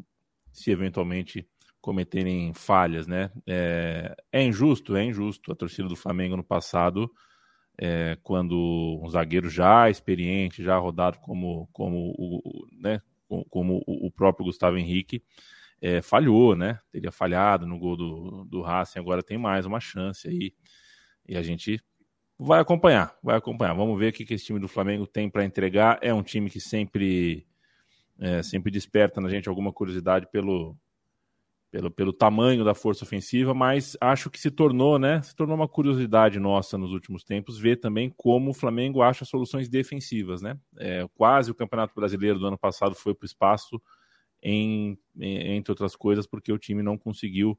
[0.53, 1.49] se eventualmente
[1.81, 3.31] cometerem falhas, né?
[3.47, 5.51] É, é injusto, é injusto.
[5.51, 7.11] A torcida do Flamengo no passado,
[7.79, 13.01] é, quando um zagueiro já experiente, já rodado como, como, o, né,
[13.51, 15.23] como o próprio Gustavo Henrique,
[15.81, 16.79] é, falhou, né?
[16.93, 20.55] Teria falhado no gol do, do Racing, agora tem mais uma chance aí.
[21.29, 21.83] E a gente
[22.39, 23.75] vai acompanhar, vai acompanhar.
[23.75, 25.99] Vamos ver o que, que esse time do Flamengo tem para entregar.
[26.01, 27.47] É um time que sempre,
[28.21, 30.77] é, sempre desperta na gente alguma curiosidade pelo,
[31.73, 35.23] pelo, pelo tamanho da força ofensiva, mas acho que se tornou, né?
[35.23, 39.71] Se tornou uma curiosidade nossa nos últimos tempos ver também como o Flamengo acha soluções
[39.71, 40.59] defensivas, né?
[40.79, 43.81] É, quase o Campeonato Brasileiro do ano passado foi para o espaço
[44.43, 47.59] em, entre outras coisas, porque o time não conseguiu,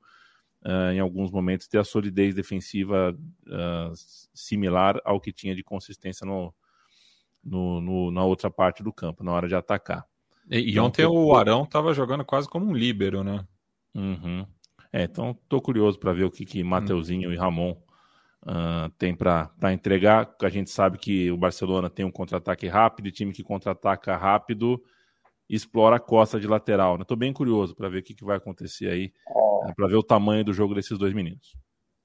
[0.64, 3.94] uh, em alguns momentos, ter a solidez defensiva uh,
[4.32, 6.54] similar ao que tinha de consistência no,
[7.44, 10.06] no, no, na outra parte do campo, na hora de atacar.
[10.52, 13.44] E, e então, ontem o Arão estava jogando quase como um líbero, né?
[13.96, 14.46] Uhum.
[14.92, 17.34] É, então estou curioso para ver o que, que Mateuzinho uhum.
[17.34, 17.72] e Ramon
[18.44, 20.34] uh, tem para entregar.
[20.42, 24.82] A gente sabe que o Barcelona tem um contra-ataque rápido, e time que contra-ataca rápido
[25.50, 27.00] explora a costa de lateral.
[27.02, 27.22] Estou né?
[27.22, 29.68] bem curioso para ver o que, que vai acontecer aí, é.
[29.68, 31.56] né, para ver o tamanho do jogo desses dois meninos.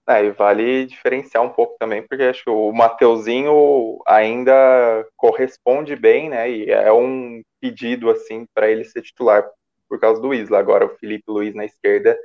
[0.09, 6.30] É, e vale diferenciar um pouco também, porque acho que o Mateuzinho ainda corresponde bem,
[6.30, 6.51] né?
[6.51, 9.47] E é um pedido assim para ele ser titular
[9.89, 10.59] por causa do Isla.
[10.59, 12.18] Agora o Felipe Luiz na esquerda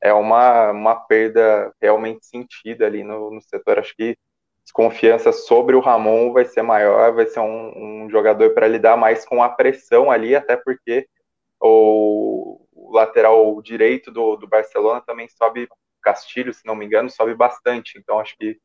[0.00, 3.78] é uma, uma perda realmente sentida ali no, no setor.
[3.78, 4.16] Acho que
[4.62, 9.24] desconfiança sobre o Ramon vai ser maior, vai ser um, um jogador para lidar mais
[9.24, 11.08] com a pressão ali, até porque
[11.60, 12.60] o,
[12.90, 15.68] lateral direito do, do, Barcelona também sobe,
[16.02, 18.58] Castilho, se não me engano, sobe bastante, então acho que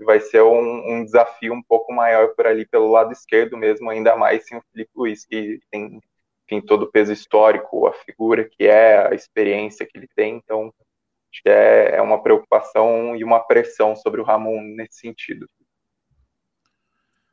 [0.00, 4.16] vai ser um, um desafio um pouco maior por ali pelo lado esquerdo mesmo, ainda
[4.16, 6.00] mais sem o Felipe Luiz, que tem
[6.56, 10.72] enfim, todo o peso histórico, a figura que é, a experiência que ele tem, então
[11.34, 15.48] Acho que é, é uma preocupação e uma pressão sobre o Ramon nesse sentido.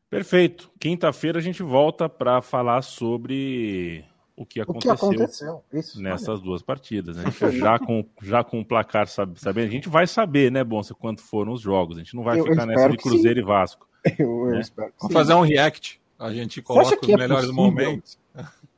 [0.09, 0.71] Perfeito.
[0.79, 4.03] Quinta-feira a gente volta para falar sobre
[4.35, 5.63] o que aconteceu, o que aconteceu?
[5.71, 7.15] Isso, nessas duas partidas.
[7.15, 7.25] Né?
[7.53, 11.53] já, com, já com o placar sabendo, a gente vai saber, né, Bonsa, quanto foram
[11.53, 11.97] os jogos.
[11.97, 13.45] A gente não vai eu, ficar eu nessa de Cruzeiro sim.
[13.45, 13.87] e Vasco.
[14.17, 14.61] Eu, né?
[14.99, 16.01] Vamos fazer um react.
[16.17, 17.53] A gente coloca os é melhores possível?
[17.53, 18.20] momentos.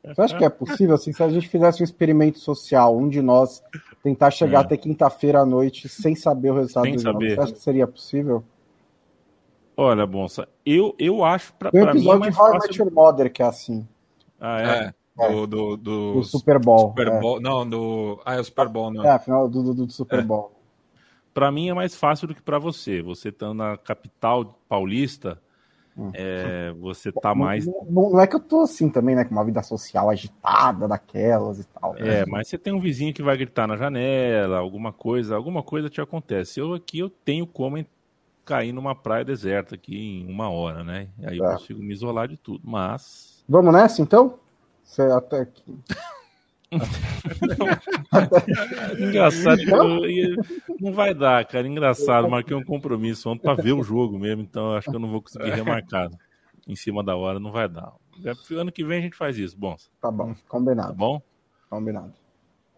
[0.05, 3.21] Você acha que é possível, assim, se a gente fizesse um experimento social, um de
[3.21, 3.63] nós
[4.03, 4.61] tentar chegar é.
[4.61, 7.29] até quinta-feira à noite sem saber o resultado sem do saber.
[7.29, 8.43] jogo, você acha que seria possível?
[9.77, 12.91] Olha, Bonsa, eu, eu acho pra, Tem um episódio mim é de How fácil...
[12.91, 13.87] Mother que é assim.
[14.39, 14.93] Ah, é?
[15.19, 15.29] é.
[15.29, 16.89] Do, do, do, do, Super Bowl.
[16.89, 17.19] Super é.
[17.19, 17.37] Bowl.
[17.37, 17.39] É.
[17.39, 18.21] Não, do.
[18.25, 19.05] Ah, é o Super Bowl, não.
[19.05, 20.21] É, afinal do, do, do Super é.
[20.21, 20.51] Bowl.
[21.33, 23.01] Para mim é mais fácil do que para você.
[23.01, 25.39] Você estando na capital paulista,
[25.97, 26.11] Hum.
[26.13, 27.65] É, você tá mais.
[27.65, 29.23] Não, não, é que eu tô assim também, né?
[29.23, 31.93] Com uma vida social agitada daquelas e tal.
[31.93, 32.21] Né?
[32.21, 35.89] É, mas você tem um vizinho que vai gritar na janela, alguma coisa, alguma coisa
[35.89, 36.59] te acontece.
[36.59, 37.83] Eu aqui eu tenho como
[38.43, 41.09] cair numa praia deserta aqui em uma hora, né?
[41.23, 41.53] Aí eu é.
[41.53, 42.61] consigo me isolar de tudo.
[42.63, 43.43] Mas.
[43.47, 44.39] Vamos nessa então?
[44.83, 45.77] Você até aqui.
[48.99, 49.61] Engraçado,
[50.79, 51.67] não vai dar, cara.
[51.67, 55.09] Engraçado, marquei um compromisso ontem para ver o jogo mesmo, então acho que eu não
[55.11, 56.09] vou conseguir remarcar
[56.67, 57.93] em cima da hora, não vai dar.
[58.51, 59.75] Ano que vem a gente faz isso, bom.
[59.99, 60.89] Tá bom, combinado.
[60.89, 61.21] Tá bom?
[61.69, 62.13] Combinado.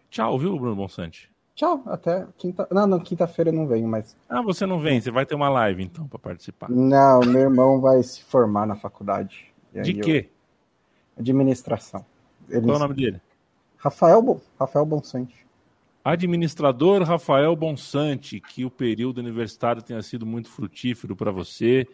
[0.09, 1.29] Tchau, viu, Bruno Bonsante?
[1.55, 2.67] Tchau, até quinta.
[2.69, 4.17] Não, não, quinta-feira eu não venho, mas.
[4.27, 6.69] Ah, você não vem, você vai ter uma live então para participar.
[6.69, 9.53] Não, meu irmão vai se formar na faculdade.
[9.73, 10.29] De quê?
[10.29, 11.21] Eu...
[11.21, 12.05] Administração.
[12.49, 13.21] Ele Qual é o nome dele?
[13.85, 15.45] Rafael, Rafael Bonsante.
[16.03, 21.87] Administrador Rafael Bonsante, que o período universitário tenha sido muito frutífero para você,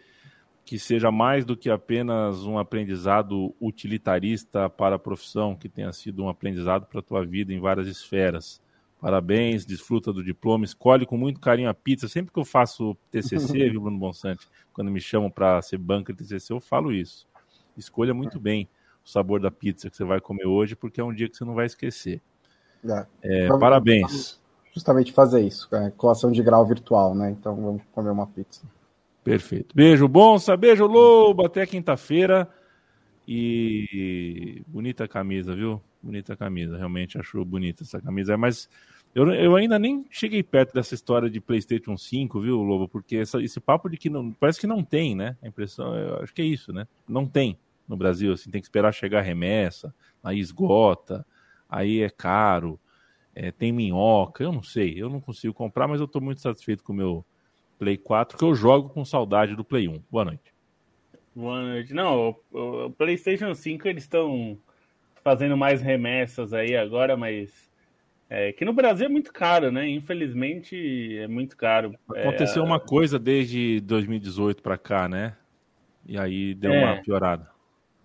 [0.63, 6.23] que seja mais do que apenas um aprendizado utilitarista para a profissão, que tenha sido
[6.23, 8.61] um aprendizado para a tua vida em várias esferas.
[9.01, 12.07] Parabéns, desfruta do diploma, escolhe com muito carinho a pizza.
[12.07, 16.19] Sempre que eu faço TCC, viu, Bruno Bonsante, quando me chamam para ser banca de
[16.19, 17.27] TCC, eu falo isso.
[17.75, 18.69] Escolha muito bem
[19.03, 21.45] o sabor da pizza que você vai comer hoje, porque é um dia que você
[21.45, 22.21] não vai esquecer.
[22.83, 23.05] É.
[23.21, 24.39] É, parabéns.
[24.73, 27.31] Justamente fazer isso, é, colação de grau virtual, né?
[27.31, 28.61] Então vamos comer uma pizza.
[29.23, 29.75] Perfeito.
[29.75, 32.49] Beijo, Bonsa, beijo, Lobo, até quinta-feira.
[33.27, 35.81] E bonita camisa, viu?
[36.01, 38.35] Bonita camisa, realmente achou bonita essa camisa.
[38.35, 38.67] Mas
[39.13, 42.87] eu, eu ainda nem cheguei perto dessa história de PlayStation 5, viu, Lobo?
[42.87, 44.31] Porque essa, esse papo de que não.
[44.31, 45.37] Parece que não tem, né?
[45.41, 46.87] A impressão, eu acho que é isso, né?
[47.07, 47.57] Não tem
[47.91, 51.25] No Brasil, assim, tem que esperar chegar remessa, aí esgota,
[51.69, 52.79] aí é caro,
[53.35, 56.85] é, tem minhoca, eu não sei, eu não consigo comprar, mas eu estou muito satisfeito
[56.85, 57.25] com o meu
[57.77, 60.01] Play 4, que eu jogo com saudade do Play 1.
[60.09, 60.53] Boa noite.
[61.35, 61.93] Boa noite.
[61.93, 64.57] Não, o, o PlayStation 5 eles estão
[65.21, 67.69] fazendo mais remessas aí agora, mas
[68.29, 69.85] é, que no Brasil é muito caro, né?
[69.89, 71.93] Infelizmente é muito caro.
[72.09, 75.35] Aconteceu é, uma coisa desde 2018 para cá, né?
[76.05, 77.50] E aí deu é, uma piorada.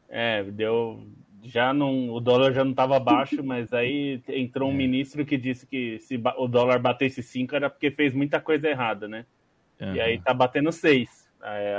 [0.08, 1.06] É, deu.
[1.42, 4.76] Já não, o dólar já não estava baixo, mas aí entrou um é.
[4.76, 9.06] ministro que disse que se o dólar batesse 5 era porque fez muita coisa errada,
[9.06, 9.24] né?
[9.80, 9.94] Uhum.
[9.94, 11.26] E aí tá batendo 6.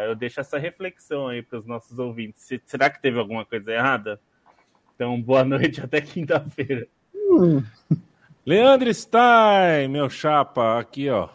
[0.07, 2.47] Eu deixo essa reflexão aí para os nossos ouvintes.
[2.65, 4.19] Será que teve alguma coisa errada?
[4.95, 6.87] Então, boa noite até quinta-feira.
[8.45, 11.27] Leandro Stein, meu chapa, aqui ó.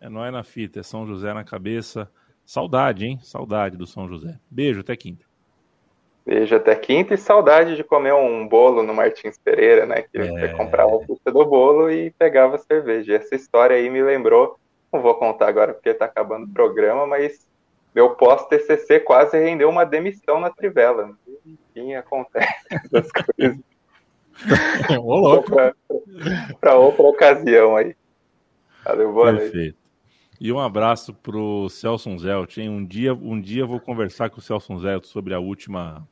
[0.00, 2.10] É nóis na fita, é São José na cabeça.
[2.44, 3.18] Saudade, hein?
[3.22, 4.38] Saudade do São José.
[4.50, 5.24] Beijo, até quinta.
[6.24, 10.02] Beijo até quinta e saudade de comer um bolo no Martins Pereira, né?
[10.02, 10.26] Que é...
[10.28, 13.16] você comprava o puta do bolo e pegava cerveja.
[13.16, 14.56] Essa história aí me lembrou,
[14.92, 17.44] não vou contar agora porque tá acabando o programa, mas
[17.94, 21.10] meu pós-TCC quase rendeu uma demissão na Trivela.
[21.44, 23.58] Enfim, acontece essas coisas.
[25.00, 25.50] Ô, louco.
[26.60, 27.96] Para outra ocasião aí.
[28.84, 29.56] Valeu, boa Perfeito.
[29.56, 29.81] noite.
[30.44, 32.68] E um abraço pro Celso Zelt, hein?
[32.68, 36.04] Um dia, um dia eu vou conversar com o Celso Zelt sobre a última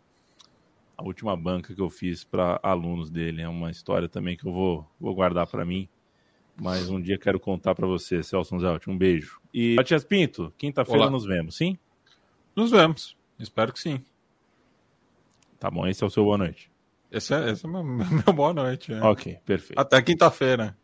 [0.96, 3.42] a última banca que eu fiz para alunos dele.
[3.42, 5.88] É uma história também que eu vou, vou guardar para mim.
[6.62, 8.86] Mas um dia quero contar para você, Celso Zelt.
[8.86, 9.40] Um beijo.
[9.52, 11.76] E Matias Pinto, quinta-feira nos vemos, sim?
[12.54, 13.16] Nos vemos.
[13.36, 14.00] Espero que sim.
[15.58, 16.70] Tá bom, esse é o seu boa noite.
[17.10, 18.92] Esse é, esse é meu, meu boa noite.
[18.92, 19.02] É.
[19.02, 19.80] Ok, perfeito.
[19.80, 20.78] Até quinta-feira.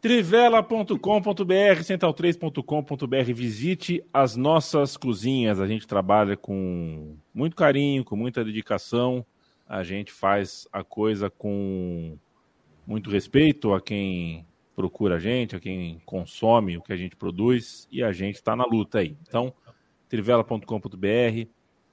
[0.00, 0.94] Trivela.com.br,
[1.82, 3.32] central3.com.br.
[3.34, 5.60] Visite as nossas cozinhas.
[5.60, 9.26] A gente trabalha com muito carinho, com muita dedicação.
[9.68, 12.16] A gente faz a coisa com
[12.86, 17.86] muito respeito a quem procura a gente, a quem consome o que a gente produz
[17.92, 19.18] e a gente está na luta aí.
[19.28, 19.52] Então,
[20.08, 21.46] trivela.com.br,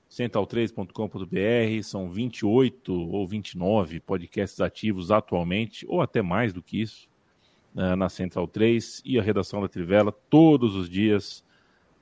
[0.09, 7.09] central3.com.br, são 28 ou 29 podcasts ativos atualmente, ou até mais do que isso,
[7.77, 11.45] uh, na Central 3 e a redação da Trivela todos os dias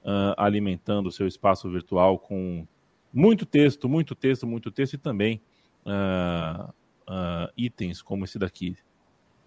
[0.03, 2.65] uh, alimentando o seu espaço virtual com
[3.13, 5.41] muito texto, muito texto, muito texto e também
[5.85, 6.73] uh,
[7.55, 8.75] itens como esse daqui.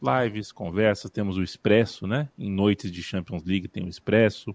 [0.00, 2.28] Lives, conversas, temos o Expresso, né?
[2.38, 4.54] Em noites de Champions League tem o Expresso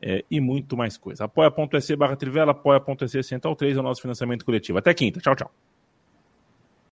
[0.00, 1.24] é, e muito mais coisa.
[1.24, 4.78] apoia.se barra Trivela, apoia.se Central 3 é o nosso financiamento coletivo.
[4.78, 5.20] Até quinta.
[5.20, 5.50] Tchau, tchau.